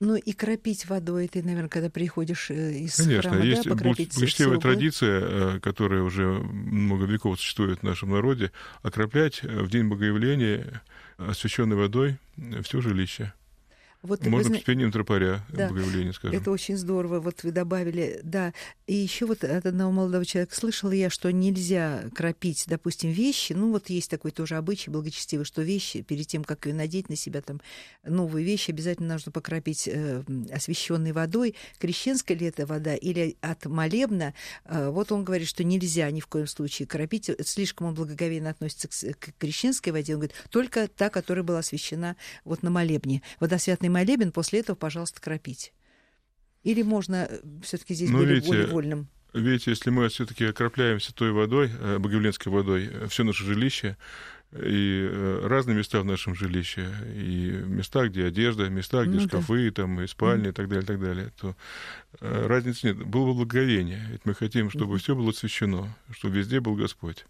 Ну 0.01 0.15
и 0.15 0.33
кропить 0.33 0.87
водой, 0.87 1.27
ты, 1.27 1.43
наверное, 1.43 1.69
когда 1.69 1.89
приходишь 1.91 2.49
э, 2.49 2.79
из 2.79 2.97
Конечно, 2.97 3.29
храма, 3.29 3.45
есть 3.45 3.63
да, 3.63 3.75
благочестивая 3.75 4.57
традиция, 4.57 5.21
э, 5.21 5.59
которая 5.59 6.01
уже 6.01 6.25
много 6.25 7.05
веков 7.05 7.39
существует 7.39 7.79
в 7.79 7.83
нашем 7.83 8.09
народе, 8.09 8.51
окроплять 8.81 9.43
в 9.43 9.69
день 9.69 9.87
Богоявления 9.87 10.81
освященной 11.17 11.75
водой 11.75 12.17
все 12.63 12.81
жилище. 12.81 13.33
Вот 14.03 14.25
Можно 14.25 14.55
вы... 14.55 14.63
пением 14.63 14.91
тропаря 14.91 15.45
да, 15.49 15.69
Богоявления, 15.69 16.11
скажем. 16.11 16.39
Это 16.39 16.49
очень 16.49 16.75
здорово. 16.75 17.19
Вот 17.19 17.43
вы 17.43 17.51
добавили, 17.51 18.19
да. 18.23 18.51
И 18.87 18.95
еще 18.95 19.27
вот 19.27 19.43
от 19.43 19.65
одного 19.67 19.91
молодого 19.91 20.25
человека 20.25 20.55
слышала 20.55 20.91
я, 20.91 21.11
что 21.11 21.31
нельзя 21.31 22.05
кропить, 22.15 22.65
допустим, 22.67 23.11
вещи. 23.11 23.53
Ну, 23.53 23.71
вот 23.71 23.91
есть 23.91 24.09
такой 24.09 24.31
тоже 24.31 24.55
обычай 24.55 24.89
благочестивый, 24.89 25.45
что 25.45 25.61
вещи, 25.61 26.01
перед 26.01 26.25
тем, 26.25 26.43
как 26.43 26.65
ее 26.65 26.73
надеть 26.73 27.09
на 27.09 27.15
себя, 27.15 27.41
там, 27.41 27.61
новые 28.03 28.43
вещи, 28.43 28.71
обязательно 28.71 29.13
нужно 29.13 29.31
покропить 29.31 29.87
э, 29.87 30.23
освященной 30.51 31.11
водой. 31.11 31.55
Крещенская 31.77 32.35
ли 32.35 32.47
это 32.47 32.65
вода 32.65 32.95
или 32.95 33.37
от 33.41 33.65
молебна? 33.65 34.33
Э, 34.65 34.89
вот 34.89 35.11
он 35.11 35.23
говорит, 35.23 35.47
что 35.47 35.63
нельзя 35.63 36.09
ни 36.09 36.21
в 36.21 36.27
коем 36.27 36.47
случае 36.47 36.87
кропить. 36.87 37.29
Слишком 37.45 37.85
он 37.85 37.93
благоговейно 37.93 38.49
относится 38.49 38.87
к, 38.87 39.19
к 39.19 39.37
крещенской 39.37 39.91
воде. 39.91 40.15
Он 40.15 40.21
говорит, 40.21 40.35
только 40.49 40.87
та, 40.87 41.09
которая 41.09 41.43
была 41.43 41.59
освящена 41.59 42.15
вот 42.45 42.63
на 42.63 42.71
молебне. 42.71 43.21
Водосвятный 43.39 43.90
молебен, 43.91 44.31
после 44.31 44.59
этого, 44.59 44.75
пожалуйста, 44.75 45.21
кропить. 45.21 45.73
Или 46.63 46.81
можно 46.83 47.27
э, 47.29 47.39
все-таки 47.63 47.93
здесь 47.93 48.09
ну, 48.09 48.19
более, 48.19 48.35
видите, 48.35 48.49
более 48.49 48.67
вольным? 48.67 49.07
Видите, 49.33 49.71
если 49.71 49.89
мы 49.89 50.09
все-таки 50.09 50.45
окропляем 50.45 50.99
святой 50.99 51.31
водой, 51.31 51.71
э, 51.79 51.97
богоявленской 51.97 52.51
водой, 52.51 52.89
э, 52.91 53.07
все 53.07 53.23
наше 53.23 53.43
жилище, 53.43 53.97
и 54.51 55.09
разные 55.43 55.77
места 55.77 56.01
в 56.01 56.05
нашем 56.05 56.35
жилище, 56.35 56.93
и 57.15 57.63
места, 57.65 58.09
где 58.09 58.25
одежда, 58.25 58.69
места, 58.69 59.05
где 59.05 59.19
ну, 59.19 59.27
шкафы, 59.27 59.69
да. 59.69 59.83
там, 59.83 60.01
и 60.01 60.07
спальни, 60.07 60.47
mm. 60.47 60.49
и 60.49 60.51
так 60.51 60.67
далее, 60.67 60.83
и 60.83 60.87
так 60.87 60.99
далее, 60.99 61.31
то 61.39 61.55
разницы 62.19 62.87
нет. 62.87 62.97
Было 62.97 63.27
бы 63.27 63.33
благовение. 63.33 64.05
Ведь 64.11 64.25
мы 64.25 64.33
хотим, 64.33 64.69
чтобы 64.69 64.95
mm. 64.95 64.99
все 64.99 65.15
было 65.15 65.29
освящено, 65.29 65.95
чтобы 66.11 66.39
везде 66.39 66.59
был 66.59 66.75
Господь. 66.75 67.25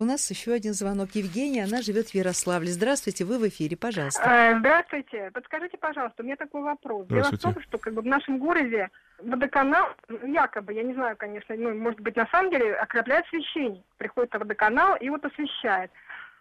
У 0.00 0.04
нас 0.04 0.28
еще 0.28 0.52
один 0.52 0.74
звонок. 0.74 1.10
Евгения, 1.14 1.62
она 1.62 1.80
живет 1.80 2.08
в 2.08 2.14
Ярославле. 2.14 2.68
Здравствуйте, 2.68 3.24
вы 3.24 3.38
в 3.38 3.46
эфире, 3.48 3.76
пожалуйста. 3.76 4.22
Э, 4.28 4.58
здравствуйте. 4.58 5.30
Подскажите, 5.32 5.78
пожалуйста, 5.78 6.22
у 6.22 6.26
меня 6.26 6.34
такой 6.34 6.62
вопрос. 6.62 7.06
Дело 7.06 7.30
в 7.30 7.38
том, 7.38 7.54
что 7.62 7.78
как 7.78 7.94
бы 7.94 8.02
в 8.02 8.06
нашем 8.06 8.38
городе 8.38 8.90
водоканал, 9.22 9.86
якобы, 10.26 10.72
я 10.72 10.82
не 10.82 10.94
знаю, 10.94 11.16
конечно, 11.16 11.54
ну, 11.54 11.74
может 11.74 12.00
быть, 12.00 12.16
на 12.16 12.26
самом 12.26 12.50
деле, 12.50 12.74
окропляет 12.74 13.24
священник. 13.28 13.84
Приходит 13.96 14.32
на 14.32 14.40
водоканал 14.40 14.96
и 14.96 15.08
вот 15.08 15.24
освещает. 15.24 15.92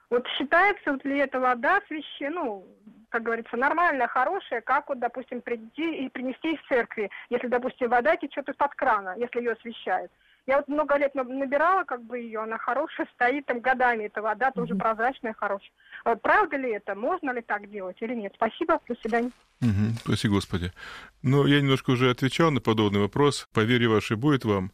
Вот 0.10 0.28
считается 0.30 0.92
вот 0.92 1.06
ли 1.06 1.20
эта 1.20 1.40
вода 1.40 1.80
священ, 1.88 2.34
ну, 2.34 2.66
как 3.10 3.22
говорится, 3.22 3.56
нормальная, 3.56 4.08
хорошая, 4.08 4.62
как 4.62 4.90
вот, 4.90 4.98
допустим, 4.98 5.42
прийти 5.42 6.06
и 6.06 6.10
принести 6.10 6.54
из 6.54 6.60
церкви, 6.68 7.12
если, 7.30 7.48
допустим, 7.48 7.90
вода 7.90 8.16
течет 8.16 8.50
из-под 8.50 8.74
крана, 8.74 9.14
если 9.18 9.40
ее 9.40 9.52
освещают. 9.52 10.12
Я 10.46 10.58
вот 10.58 10.68
много 10.68 10.98
лет 10.98 11.16
набирала 11.16 11.86
как 11.86 12.04
бы 12.04 12.20
ее, 12.20 12.42
она 12.42 12.58
хорошая, 12.58 13.08
стоит 13.14 13.46
там 13.46 13.62
годами, 13.62 14.06
эта 14.06 14.22
вода 14.22 14.52
тоже 14.52 14.76
прозрачная, 14.76 15.34
хорошая. 15.34 15.72
А 16.04 16.16
правда 16.16 16.58
ли 16.58 16.72
это? 16.72 16.96
Можно 16.96 17.32
ли 17.32 17.42
так 17.42 17.70
делать 17.70 17.96
или 18.02 18.14
нет? 18.14 18.34
Спасибо, 18.36 18.80
до 18.88 18.96
свидания. 18.96 19.32
Угу, 19.62 20.00
спаси 20.02 20.28
Господи. 20.28 20.74
Ну, 21.22 21.46
я 21.46 21.62
немножко 21.62 21.92
уже 21.92 22.10
отвечал 22.10 22.52
на 22.52 22.60
подобный 22.60 23.00
вопрос. 23.00 23.48
По 23.54 23.62
вере 23.62 23.88
вашей 23.88 24.18
будет 24.18 24.44
вам. 24.44 24.72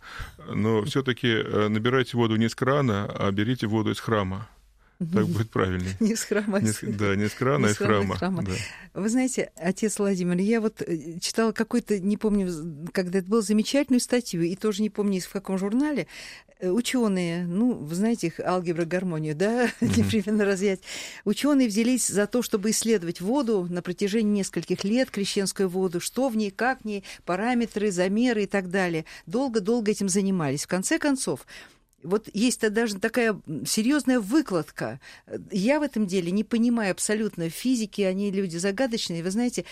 Но 0.48 0.82
все-таки 0.84 1.28
э, 1.28 1.68
набирайте 1.68 2.18
воду 2.18 2.36
не 2.38 2.48
из 2.48 2.56
крана, 2.56 3.08
а 3.16 3.30
берите 3.32 3.68
воду 3.68 3.92
из 3.92 4.00
храма. 4.00 4.48
Так 5.00 5.28
будет 5.28 5.50
правильнее. 5.50 5.96
Не 6.02 6.16
с 6.16 6.24
храма. 6.24 6.60
Не, 6.60 6.74
да, 6.92 7.16
не 7.16 7.30
с 7.30 7.34
крана, 7.34 7.70
а 7.70 7.72
из 7.72 7.78
храма. 7.78 8.18
храма. 8.18 8.44
Да. 8.44 8.52
Вы 8.94 9.08
знаете, 9.08 9.50
отец 9.56 9.98
Владимир, 9.98 10.38
я 10.40 10.60
вот 10.60 10.82
э, 10.82 11.20
читала 11.22 11.54
какой-то, 11.54 12.00
не 12.00 12.18
помню, 12.18 12.52
когда 12.92 13.20
это 13.20 13.30
было, 13.30 13.42
замечательную 13.42 14.02
статью, 14.02 14.42
и 14.42 14.58
тоже 14.58 14.82
не 14.82 14.90
помню, 14.90 15.22
в 15.22 15.30
каком 15.30 15.58
журнале, 15.58 16.08
э, 16.60 16.70
ученые, 16.70 17.46
ну, 17.46 17.76
вы 17.76 17.96
знаете 17.96 18.28
их, 18.28 18.42
алгебра, 18.42 18.84
гармонию, 18.84 19.38
да, 19.38 19.70
непременно 19.82 20.44
разъять. 20.44 20.82
Ученые 21.24 21.70
взялись 21.70 22.06
за 22.08 22.28
то, 22.28 22.42
чтобы 22.42 22.72
исследовать 22.72 23.22
воду 23.22 23.68
на 23.70 23.82
протяжении 23.82 24.40
нескольких 24.40 24.84
лет, 24.84 25.12
крещенскую 25.12 25.70
воду, 25.70 26.02
что 26.02 26.28
в 26.28 26.36
ней, 26.36 26.52
как 26.52 26.82
в 26.82 26.86
ней, 26.86 27.06
параметры, 27.24 27.90
замеры 27.92 28.44
и 28.44 28.48
так 28.48 28.70
далее. 28.70 29.06
Долго-долго 29.28 29.92
этим 29.92 30.10
занимались. 30.10 30.66
В 30.66 30.68
конце 30.68 31.00
концов, 31.00 31.46
вот 32.04 32.30
есть 32.34 32.62
даже 32.70 33.00
такая 33.00 33.40
серьезная 33.66 34.20
выкладка. 34.20 35.00
Я 35.52 35.80
в 35.80 35.84
этом 35.84 36.08
деле 36.08 36.32
не 36.32 36.44
понимаю 36.44 36.92
абсолютно 36.92 37.50
физики, 37.50 38.02
они 38.02 38.32
люди 38.32 38.58
загадочные. 38.58 39.24
Вы 39.24 39.32
знаете, 39.32 39.66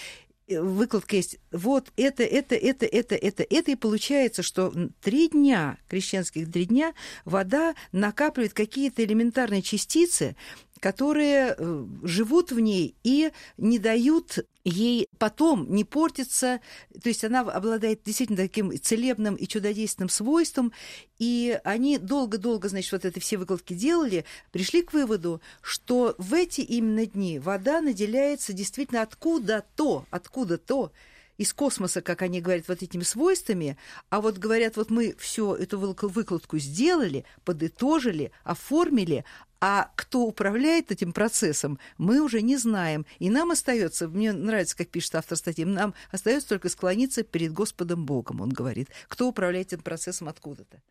э, 0.48 0.62
выкладка 0.62 1.16
есть. 1.16 1.38
Вот 1.52 1.92
это, 1.96 2.24
это, 2.24 2.56
это, 2.56 2.86
это, 2.86 3.16
это, 3.16 3.44
это. 3.44 3.72
И 3.72 3.76
получается, 3.76 4.44
что 4.44 4.74
три 5.02 5.30
дня, 5.30 5.78
крещенских 5.88 6.52
три 6.52 6.66
дня, 6.66 6.94
вода 7.26 7.76
накапливает 7.92 8.54
какие-то 8.54 9.04
элементарные 9.04 9.62
частицы, 9.62 10.36
которые 10.80 11.56
э, 11.58 11.86
живут 12.04 12.52
в 12.52 12.60
ней 12.60 12.96
и 13.04 13.32
не 13.58 13.80
дают 13.80 14.40
ей 14.64 15.08
потом 15.18 15.74
не 15.74 15.86
портиться, 15.86 16.60
то 17.02 17.08
есть 17.08 17.24
она 17.24 17.42
обладает 17.42 18.02
действительно 18.04 18.38
таким 18.38 18.78
целебным 18.80 19.36
и 19.36 19.48
чудодейственным 19.48 20.10
свойством, 20.10 20.74
и 21.20 21.60
они 21.64 21.98
долго-долго, 21.98 22.68
значит, 22.68 22.92
вот 22.92 23.06
это 23.06 23.20
все 23.20 23.38
выкладки 23.38 23.74
делали, 23.74 24.26
пришли 24.52 24.82
к 24.82 24.92
выводу, 24.92 25.42
что 25.62 26.16
в 26.18 26.34
эти 26.34 26.62
именно 26.62 27.06
дни 27.06 27.40
вода 27.40 27.80
наделяется 27.82 28.52
действительно 28.52 29.02
откуда-то, 29.02 30.06
откуда-то 30.12 30.92
из 31.38 31.54
космоса, 31.54 32.02
как 32.02 32.22
они 32.22 32.42
говорят, 32.42 32.68
вот 32.68 32.82
этими 32.82 33.04
свойствами, 33.04 33.78
а 34.10 34.22
вот 34.22 34.38
говорят, 34.38 34.76
вот 34.76 34.90
мы 34.90 35.16
всю 35.18 35.54
эту 35.54 35.80
выкладку 35.80 36.58
сделали, 36.58 37.26
подытожили, 37.46 38.32
оформили, 38.44 39.24
а 39.60 39.92
кто 39.96 40.22
управляет 40.22 40.92
этим 40.92 41.14
процессом, 41.14 41.80
мы 41.98 42.22
уже 42.22 42.42
не 42.42 42.58
знаем. 42.58 43.06
И 43.20 43.30
нам 43.30 43.52
остается, 43.52 44.08
мне 44.08 44.32
нравится, 44.32 44.78
как 44.78 44.90
пишет 44.90 45.16
автор 45.16 45.38
статьи, 45.38 45.66
нам 45.66 45.94
остается 46.12 46.50
только 46.50 46.70
склониться 46.70 47.24
перед 47.24 47.54
Господом 47.54 48.06
Богом, 48.06 48.42
он 48.42 48.50
говорит. 48.50 48.90
Кто 49.08 49.28
управляет 49.28 49.74
этим 49.74 49.82
процессом 49.82 50.30
откуда-то? 50.30 50.82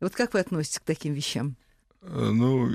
Вот 0.00 0.14
как 0.14 0.32
вы 0.32 0.40
относитесь 0.40 0.78
к 0.78 0.84
таким 0.84 1.12
вещам? 1.12 1.56
Э, 2.00 2.30
ну, 2.32 2.68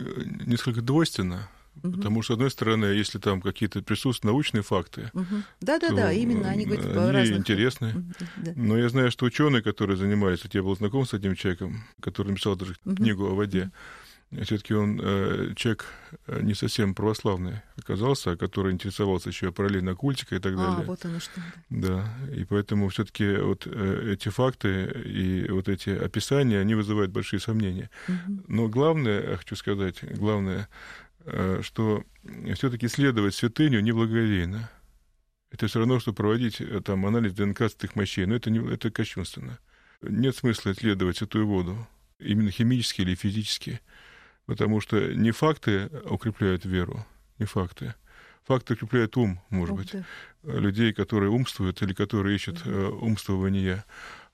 несколько 0.46 0.82
двойственно. 0.82 1.50
Угу. 1.82 1.92
Потому 1.98 2.22
что, 2.22 2.34
с 2.34 2.36
одной 2.36 2.52
стороны, 2.52 2.86
если 2.86 3.20
там 3.20 3.42
какие-то 3.42 3.82
присутствуют 3.82 4.24
научные 4.24 4.64
факты, 4.64 5.12
да-да-да, 5.62 6.12
именно 6.12 6.50
они 6.50 6.66
говорят 6.66 6.86
они 6.86 7.12
разных... 7.12 7.40
интересны. 7.40 8.14
Да. 8.38 8.54
Но 8.56 8.78
я 8.78 8.90
знаю, 8.90 9.12
что 9.12 9.26
ученые, 9.26 9.62
которые 9.62 9.98
занимались, 9.98 10.44
вот 10.44 10.54
я 10.54 10.64
был 10.64 10.76
знаком 10.76 11.06
с 11.06 11.14
одним 11.14 11.36
человеком, 11.36 11.84
который 12.00 12.30
написал 12.30 12.56
даже 12.56 12.76
угу. 12.86 12.96
книгу 12.96 13.26
о 13.26 13.36
воде. 13.36 13.72
Все-таки 14.42 14.74
он 14.74 15.00
э, 15.02 15.54
человек 15.56 15.86
э, 16.28 16.42
не 16.42 16.56
совсем 16.56 16.96
православный 16.96 17.62
оказался, 17.78 18.36
который 18.36 18.74
интересовался 18.74 19.30
еще 19.30 19.52
параллельно 19.52 19.96
культикой 19.96 20.40
и 20.40 20.42
так 20.42 20.56
далее. 20.56 20.80
А, 20.80 20.84
вот 20.84 21.06
оно 21.06 21.20
что. 21.20 21.40
Да, 21.70 22.10
и 22.36 22.44
поэтому 22.44 22.90
все-таки 22.90 23.36
вот 23.36 23.68
э, 23.68 24.14
эти 24.14 24.30
факты 24.30 24.86
и 25.06 25.48
вот 25.50 25.70
эти 25.70 25.90
описания, 25.92 26.60
они 26.60 26.74
вызывают 26.74 27.12
большие 27.12 27.40
сомнения. 27.40 27.90
Угу. 28.08 28.44
Но 28.48 28.68
главное, 28.70 29.32
я 29.32 29.38
хочу 29.38 29.56
сказать, 29.56 30.04
главное, 30.18 30.68
что 31.62 32.04
все-таки 32.56 32.86
исследовать 32.88 33.36
святыню 33.36 33.82
неблаговейно. 33.82 34.70
Это 35.54 35.68
все 35.68 35.80
равно, 35.80 36.00
что 36.00 36.14
проводить 36.14 36.60
э, 36.60 36.82
там 36.82 37.06
анализ 37.06 37.34
ДНК 37.34 37.60
святых 37.60 37.96
мощей, 37.96 38.26
но 38.26 38.36
это, 38.36 38.50
не, 38.50 38.60
это 38.74 38.90
кощунственно. 38.90 39.60
Нет 40.02 40.36
смысла 40.36 40.72
исследовать 40.72 41.18
святую 41.18 41.46
воду, 41.48 41.88
именно 42.20 42.50
химически 42.50 43.02
или 43.02 43.14
физически. 43.14 43.80
Потому 44.48 44.82
что 44.82 45.14
не 45.14 45.30
факты 45.30 45.92
укрепляют 46.06 46.66
веру, 46.66 47.06
не 47.38 47.46
факты. 47.46 47.94
Факты 48.46 48.74
укрепляют 48.74 49.16
ум, 49.16 49.40
может 49.50 49.76
быть, 49.76 49.94
людей, 50.42 50.92
которые 50.92 51.30
умствуют 51.30 51.82
или 51.84 51.94
которые 51.94 52.36
ищут 52.36 52.64
э, 52.66 52.88
умствования. 52.88 53.86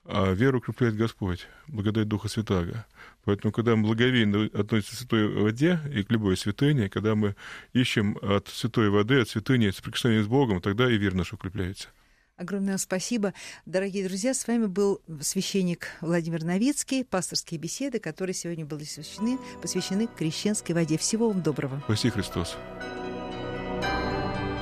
А 0.06 0.32
веру 0.32 0.58
укрепляет 0.58 0.96
Господь, 0.96 1.46
благодать 1.68 2.08
Духа 2.08 2.28
Святаго. 2.28 2.86
Поэтому, 3.24 3.52
когда 3.52 3.76
мы 3.76 3.84
благовейно 3.84 4.46
относимся 4.54 4.96
к 4.96 4.98
святой 4.98 5.28
воде 5.28 5.78
и 5.92 6.02
к 6.02 6.10
любой 6.10 6.36
святыне, 6.36 6.88
когда 6.88 7.14
мы 7.14 7.36
ищем 7.74 8.18
от 8.22 8.48
святой 8.48 8.88
воды, 8.88 9.20
от 9.20 9.28
святыни 9.28 9.70
соприкосновения 9.70 10.24
с 10.24 10.26
Богом, 10.26 10.60
тогда 10.60 10.90
и 10.90 10.96
вера 10.96 11.14
наша 11.14 11.34
укрепляется. 11.34 11.88
Огромное 12.36 12.78
спасибо. 12.78 13.34
Дорогие 13.66 14.08
друзья, 14.08 14.32
с 14.32 14.46
вами 14.48 14.64
был 14.64 15.02
священник 15.20 15.88
Владимир 16.00 16.42
Новицкий, 16.42 17.04
пасторские 17.04 17.60
беседы, 17.60 18.00
которые 18.00 18.32
сегодня 18.32 18.64
были 18.64 18.84
посвящены, 18.84 19.38
посвящены 19.60 20.08
крещенской 20.08 20.74
воде. 20.74 20.96
Всего 20.96 21.28
вам 21.28 21.42
доброго. 21.42 21.80
Спаси 21.84 22.08
Христос. 22.08 22.56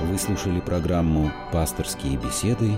Вы 0.01 0.17
слушали 0.17 0.59
программу 0.59 1.31
«Пасторские 1.53 2.17
беседы» 2.17 2.77